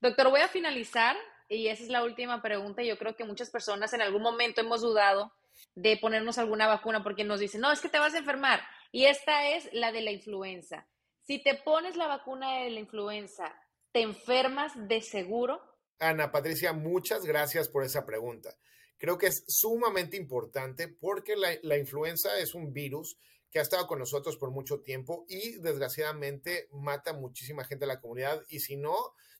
Doctor, 0.00 0.30
voy 0.30 0.40
a 0.40 0.48
finalizar 0.48 1.16
y 1.48 1.68
esa 1.68 1.82
es 1.82 1.88
la 1.88 2.04
última 2.04 2.42
pregunta. 2.42 2.82
Yo 2.82 2.98
creo 2.98 3.16
que 3.16 3.24
muchas 3.24 3.50
personas 3.50 3.92
en 3.92 4.02
algún 4.02 4.22
momento 4.22 4.60
hemos 4.60 4.80
dudado 4.80 5.32
de 5.74 5.96
ponernos 5.96 6.38
alguna 6.38 6.66
vacuna 6.66 7.02
porque 7.02 7.24
nos 7.24 7.40
dicen, 7.40 7.60
no, 7.60 7.72
es 7.72 7.80
que 7.80 7.88
te 7.88 7.98
vas 7.98 8.14
a 8.14 8.18
enfermar. 8.18 8.62
Y 8.90 9.06
esta 9.06 9.48
es 9.48 9.68
la 9.72 9.92
de 9.92 10.02
la 10.02 10.10
influenza. 10.10 10.86
Si 11.20 11.42
te 11.42 11.54
pones 11.54 11.96
la 11.96 12.06
vacuna 12.06 12.58
de 12.58 12.70
la 12.70 12.80
influenza, 12.80 13.54
¿te 13.92 14.02
enfermas 14.02 14.72
de 14.88 15.00
seguro? 15.00 15.62
Ana 15.98 16.32
Patricia, 16.32 16.72
muchas 16.72 17.24
gracias 17.24 17.68
por 17.68 17.84
esa 17.84 18.04
pregunta. 18.04 18.56
Creo 19.02 19.18
que 19.18 19.26
es 19.26 19.42
sumamente 19.48 20.16
importante 20.16 20.86
porque 20.86 21.34
la, 21.34 21.76
influenza 21.76 22.38
es 22.38 22.54
un 22.54 22.72
virus 22.72 23.18
que 23.50 23.58
ha 23.58 23.62
estado 23.62 23.88
con 23.88 23.98
nosotros 23.98 24.36
por 24.36 24.52
mucho 24.52 24.78
tiempo 24.78 25.26
y 25.28 25.56
desgraciadamente 25.56 26.68
mata 26.70 27.12
muchísima 27.12 27.64
gente 27.64 27.82
de 27.82 27.88
la 27.88 28.00
comunidad 28.00 28.44
y 28.48 28.60
si 28.60 28.76
no, 28.76 28.96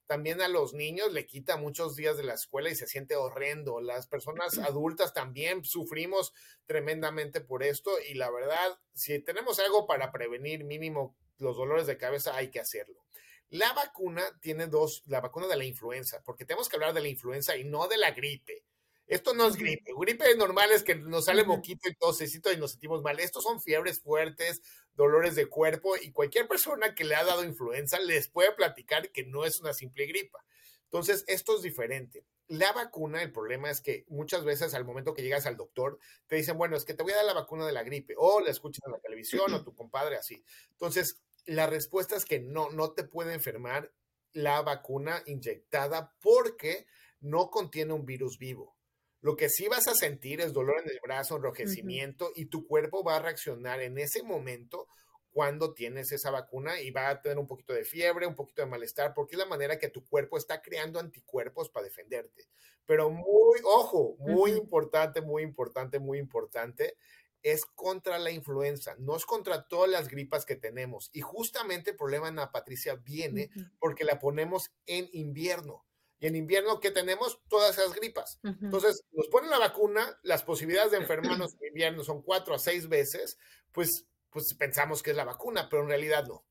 también 0.07 0.41
a 0.41 0.49
los 0.49 0.75
niños 0.75 1.13
le 1.13 1.27
quita 1.27 1.59
muchos 1.59 1.95
días 1.95 2.17
de 2.17 2.25
la 2.25 2.35
escuela 2.35 2.71
y 2.71 2.75
se 2.75 2.89
siente 2.89 3.15
horrendo. 3.15 3.81
Las 3.81 4.09
personas 4.09 4.59
adultas 4.59 5.15
también 5.15 5.65
sufrimos 5.65 6.35
tremendamente 6.67 7.41
por 7.41 7.63
esto 7.63 7.93
y 8.11 8.15
la 8.15 8.33
verdad, 8.33 8.81
si 8.95 9.21
tenemos 9.21 9.61
algo 9.61 9.87
para 9.87 10.11
prevenir 10.11 10.65
mínimo 10.65 11.17
los 11.39 11.57
dolores 11.57 11.87
de 11.87 11.99
cabeza, 11.99 12.35
hay 12.35 12.51
que 12.51 12.59
hacerlo. 12.59 13.05
La 13.49 13.73
vacuna 13.75 14.25
tiene 14.41 14.67
dos, 14.67 15.05
la 15.07 15.21
vacuna 15.21 15.47
de 15.47 15.57
la 15.57 15.65
influenza, 15.65 16.21
porque 16.25 16.45
tenemos 16.45 16.69
que 16.69 16.75
hablar 16.75 16.95
de 16.95 17.03
la 17.03 17.09
influenza 17.09 17.57
y 17.57 17.63
no 17.63 17.87
de 17.87 17.99
la 17.99 18.11
gripe. 18.11 18.65
Esto 19.07 19.35
no 19.35 19.47
es 19.47 19.57
gripe. 19.57 19.93
Gripe 19.99 20.37
normal 20.37 20.71
es 20.73 20.83
que 20.83 20.95
nos 20.95 21.27
sale 21.27 21.45
moquito 21.45 21.89
y 21.89 21.95
tosecito 21.95 22.53
y 22.53 22.57
nos 22.57 22.73
sentimos 22.73 23.03
mal. 23.03 23.21
Estos 23.21 23.45
son 23.45 23.61
fiebres 23.61 24.01
fuertes, 24.01 24.63
dolores 24.95 25.35
de 25.35 25.47
cuerpo 25.47 25.97
y 25.97 26.13
cualquier 26.13 26.49
persona 26.49 26.95
que 26.95 27.05
le 27.05 27.15
ha 27.15 27.25
dado 27.25 27.45
influenza 27.45 27.99
les 28.01 28.29
puede 28.29 28.53
platicar 28.53 29.11
que 29.11 29.25
no 29.25 29.45
es 29.45 29.61
una 29.61 29.75
simple 29.75 30.07
gripa. 30.07 30.45
Entonces, 30.85 31.25
esto 31.27 31.57
es 31.57 31.63
diferente. 31.63 32.27
La 32.49 32.73
vacuna, 32.73 33.23
el 33.23 33.33
problema 33.33 33.71
es 33.71 33.81
que 33.81 34.05
muchas 34.09 34.45
veces 34.45 34.75
al 34.75 34.85
momento 34.85 35.15
que 35.15 35.23
llegas 35.23 35.47
al 35.47 35.57
doctor, 35.57 35.99
te 36.27 36.37
dicen, 36.37 36.59
bueno, 36.59 36.77
es 36.77 36.85
que 36.85 36.93
te 36.93 37.03
voy 37.03 37.13
a 37.13 37.17
dar 37.17 37.25
la 37.25 37.33
vacuna 37.33 37.67
de 37.67 37.73
la 37.73 37.83
gripe, 37.83 38.15
o 38.19 38.41
la 38.41 38.51
escuchas 38.51 38.85
en 38.85 38.93
la 38.93 38.99
televisión, 38.99 39.55
o 39.55 39.65
tu 39.65 39.75
compadre 39.75 40.17
así. 40.17 40.45
Entonces, 40.73 41.23
la 41.47 41.67
respuesta 41.67 42.15
es 42.15 42.27
que 42.27 42.41
no, 42.41 42.69
no 42.71 42.93
te 42.93 43.05
puede 43.05 43.33
enfermar 43.33 43.91
la 44.33 44.61
vacuna 44.61 45.23
inyectada 45.27 46.15
porque 46.21 46.87
no 47.21 47.51
contiene 47.51 47.95
un 47.95 48.05
virus 48.05 48.39
vivo. 48.39 48.77
Lo 49.23 49.37
que 49.37 49.49
sí 49.49 49.69
vas 49.69 49.87
a 49.87 49.95
sentir 49.95 50.41
es 50.41 50.53
dolor 50.53 50.83
en 50.85 50.91
el 50.91 50.99
brazo, 51.03 51.37
enrojecimiento 51.37 52.33
y 52.35 52.47
tu 52.47 52.67
cuerpo 52.67 53.05
va 53.05 53.17
a 53.17 53.23
reaccionar 53.23 53.81
en 53.81 53.97
ese 53.99 54.23
momento 54.23 54.89
cuando 55.31 55.73
tienes 55.73 56.13
esa 56.13 56.31
vacuna 56.31 56.81
y 56.81 56.91
va 56.91 57.09
a 57.09 57.23
tener 57.23 57.39
un 57.39 57.47
poquito 57.47 57.73
de 57.73 57.85
fiebre, 57.85 58.27
un 58.27 58.35
poquito 58.35 58.63
de 58.63 58.69
malestar, 58.69 59.15
porque 59.15 59.37
es 59.37 59.39
la 59.39 59.47
manera 59.47 59.79
que 59.79 59.89
tu 59.89 60.05
cuerpo 60.05 60.37
está 60.37 60.61
creando 60.61 60.99
anticuerpos 60.99 61.71
para 61.71 61.85
defenderte. 61.85 62.49
Pero 62.85 63.11
muy, 63.11 63.61
ojo, 63.65 64.17
muy 64.19 64.51
importante, 64.51 65.21
muy 65.21 65.45
importante, 65.45 66.01
muy 66.01 66.19
importante, 66.19 66.97
es 67.43 67.65
contra 67.65 68.19
la 68.19 68.31
influenza, 68.31 68.95
no 68.99 69.17
es 69.17 69.25
contra 69.25 69.67
todas 69.69 69.89
las 69.89 70.09
gripas 70.09 70.45
que 70.45 70.57
tenemos. 70.57 71.11
Y 71.13 71.21
justamente 71.21 71.93
el 71.93 71.97
problema, 71.97 72.29
Ana 72.29 72.53
Patricia, 72.53 72.97
viene 72.97 73.51
porque 73.79 74.05
la 74.05 74.19
ponemos 74.19 74.71
en 74.87 75.09
invierno. 75.13 75.85
Y 76.23 76.29
en 76.29 76.37
invierno, 76.37 76.79
¿qué 76.79 76.93
tenemos? 76.93 77.41
Todas 77.49 77.77
esas 77.77 77.93
gripas. 77.95 78.39
Entonces, 78.45 79.03
nos 79.11 79.27
ponen 79.27 79.51
la 79.51 79.59
vacuna, 79.59 80.21
las 80.23 80.45
posibilidades 80.45 80.93
de 80.93 80.99
enfermarnos 80.99 81.55
en 81.61 81.67
invierno 81.67 82.05
son 82.05 82.23
cuatro 82.23 82.55
a 82.55 82.61
seis 82.61 82.89
veces, 82.89 83.37
pues, 83.73 84.07
pues 84.31 84.55
pensamos 84.57 85.03
que 85.03 85.11
es 85.11 85.17
la 85.17 85.25
vacuna, 85.25 85.67
pero 85.69 85.83
en 85.83 85.89
realidad 85.89 86.25
no. 86.29 86.45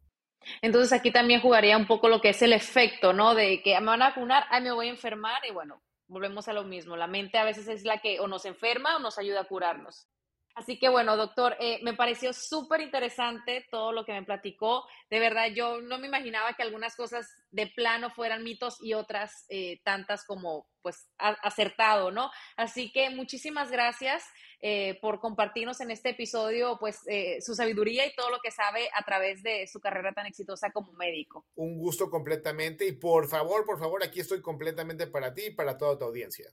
Entonces, 0.61 0.91
aquí 0.91 1.13
también 1.13 1.39
jugaría 1.39 1.77
un 1.77 1.87
poco 1.87 2.09
lo 2.09 2.19
que 2.19 2.31
es 2.31 2.41
el 2.41 2.51
efecto, 2.51 3.13
¿no? 3.13 3.33
De 3.33 3.63
que 3.63 3.79
me 3.79 3.85
van 3.85 4.01
a 4.01 4.09
vacunar, 4.09 4.43
ay, 4.49 4.61
me 4.61 4.73
voy 4.73 4.87
a 4.87 4.91
enfermar 4.91 5.41
y 5.47 5.53
bueno, 5.53 5.81
volvemos 6.07 6.49
a 6.49 6.53
lo 6.53 6.65
mismo. 6.65 6.97
La 6.97 7.07
mente 7.07 7.37
a 7.37 7.45
veces 7.45 7.69
es 7.69 7.85
la 7.85 8.01
que 8.01 8.19
o 8.19 8.27
nos 8.27 8.43
enferma 8.43 8.97
o 8.97 8.99
nos 8.99 9.17
ayuda 9.17 9.39
a 9.39 9.47
curarnos. 9.47 10.09
Así 10.55 10.77
que 10.77 10.89
bueno, 10.89 11.15
doctor, 11.15 11.55
eh, 11.59 11.79
me 11.83 11.93
pareció 11.93 12.33
súper 12.33 12.81
interesante 12.81 13.65
todo 13.71 13.91
lo 13.91 14.05
que 14.05 14.13
me 14.13 14.23
platicó. 14.23 14.85
De 15.09 15.19
verdad, 15.19 15.47
yo 15.53 15.81
no 15.81 15.97
me 15.97 16.07
imaginaba 16.07 16.53
que 16.53 16.63
algunas 16.63 16.95
cosas 16.95 17.27
de 17.51 17.67
plano 17.67 18.09
fueran 18.09 18.43
mitos 18.43 18.77
y 18.81 18.93
otras 18.93 19.45
eh, 19.49 19.79
tantas 19.83 20.25
como 20.25 20.67
pues 20.81 21.07
acertado, 21.17 22.09
¿no? 22.09 22.31
Así 22.57 22.91
que 22.91 23.11
muchísimas 23.11 23.69
gracias 23.69 24.23
eh, 24.61 24.97
por 24.99 25.19
compartirnos 25.19 25.79
en 25.79 25.91
este 25.91 26.09
episodio 26.09 26.77
pues 26.79 27.01
su 27.39 27.53
sabiduría 27.53 28.07
y 28.07 28.15
todo 28.15 28.31
lo 28.31 28.39
que 28.39 28.49
sabe 28.49 28.89
a 28.95 29.03
través 29.03 29.43
de 29.43 29.67
su 29.67 29.79
carrera 29.79 30.11
tan 30.11 30.25
exitosa 30.25 30.71
como 30.71 30.91
médico. 30.93 31.45
Un 31.53 31.77
gusto 31.77 32.09
completamente 32.09 32.87
y 32.87 32.93
por 32.93 33.27
favor, 33.29 33.63
por 33.63 33.79
favor, 33.79 34.03
aquí 34.03 34.21
estoy 34.21 34.41
completamente 34.41 35.05
para 35.05 35.35
ti 35.35 35.45
y 35.47 35.51
para 35.51 35.77
toda 35.77 35.99
tu 35.99 36.05
audiencia. 36.05 36.51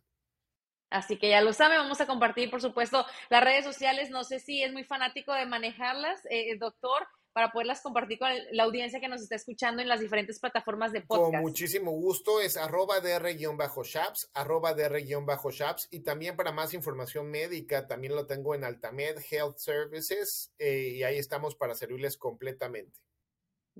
Así 0.90 1.18
que 1.18 1.28
ya 1.28 1.40
lo 1.40 1.52
saben, 1.52 1.78
vamos 1.78 2.00
a 2.00 2.06
compartir, 2.06 2.50
por 2.50 2.60
supuesto, 2.60 3.04
las 3.30 3.44
redes 3.44 3.64
sociales. 3.64 4.10
No 4.10 4.24
sé 4.24 4.40
si 4.40 4.62
es 4.62 4.72
muy 4.72 4.84
fanático 4.84 5.32
de 5.34 5.46
manejarlas, 5.46 6.20
eh, 6.30 6.56
doctor, 6.58 7.06
para 7.32 7.52
poderlas 7.52 7.82
compartir 7.82 8.18
con 8.18 8.30
la 8.52 8.64
audiencia 8.64 8.98
que 8.98 9.06
nos 9.06 9.22
está 9.22 9.36
escuchando 9.36 9.80
en 9.80 9.88
las 9.88 10.00
diferentes 10.00 10.40
plataformas 10.40 10.92
de 10.92 11.02
podcast. 11.02 11.34
Con 11.34 11.40
muchísimo 11.42 11.92
gusto, 11.92 12.40
es 12.40 12.56
arroba 12.56 13.00
dr-shaps, 13.00 14.30
arroba 14.34 14.74
dr-shaps, 14.74 15.88
y 15.90 16.00
también 16.00 16.36
para 16.36 16.50
más 16.50 16.74
información 16.74 17.30
médica, 17.30 17.86
también 17.86 18.16
lo 18.16 18.26
tengo 18.26 18.54
en 18.54 18.64
Altamed 18.64 19.18
Health 19.30 19.58
Services, 19.58 20.52
eh, 20.58 20.94
y 20.96 21.02
ahí 21.04 21.18
estamos 21.18 21.54
para 21.54 21.74
servirles 21.74 22.16
completamente. 22.16 22.98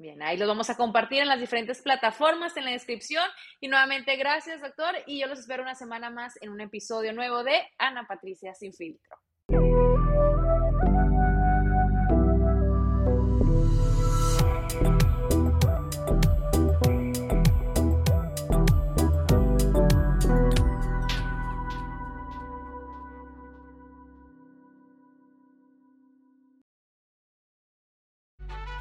Bien, 0.00 0.22
ahí 0.22 0.36
los 0.36 0.46
vamos 0.46 0.70
a 0.70 0.76
compartir 0.76 1.22
en 1.22 1.26
las 1.26 1.40
diferentes 1.40 1.82
plataformas 1.82 2.56
en 2.56 2.64
la 2.64 2.70
descripción. 2.70 3.24
Y 3.58 3.66
nuevamente, 3.66 4.14
gracias, 4.14 4.60
doctor. 4.60 4.94
Y 5.06 5.20
yo 5.20 5.26
los 5.26 5.40
espero 5.40 5.64
una 5.64 5.74
semana 5.74 6.08
más 6.08 6.40
en 6.40 6.50
un 6.50 6.60
episodio 6.60 7.12
nuevo 7.12 7.42
de 7.42 7.60
Ana 7.78 8.06
Patricia 8.06 8.54
Sin 8.54 8.72
Filtro. 8.72 9.16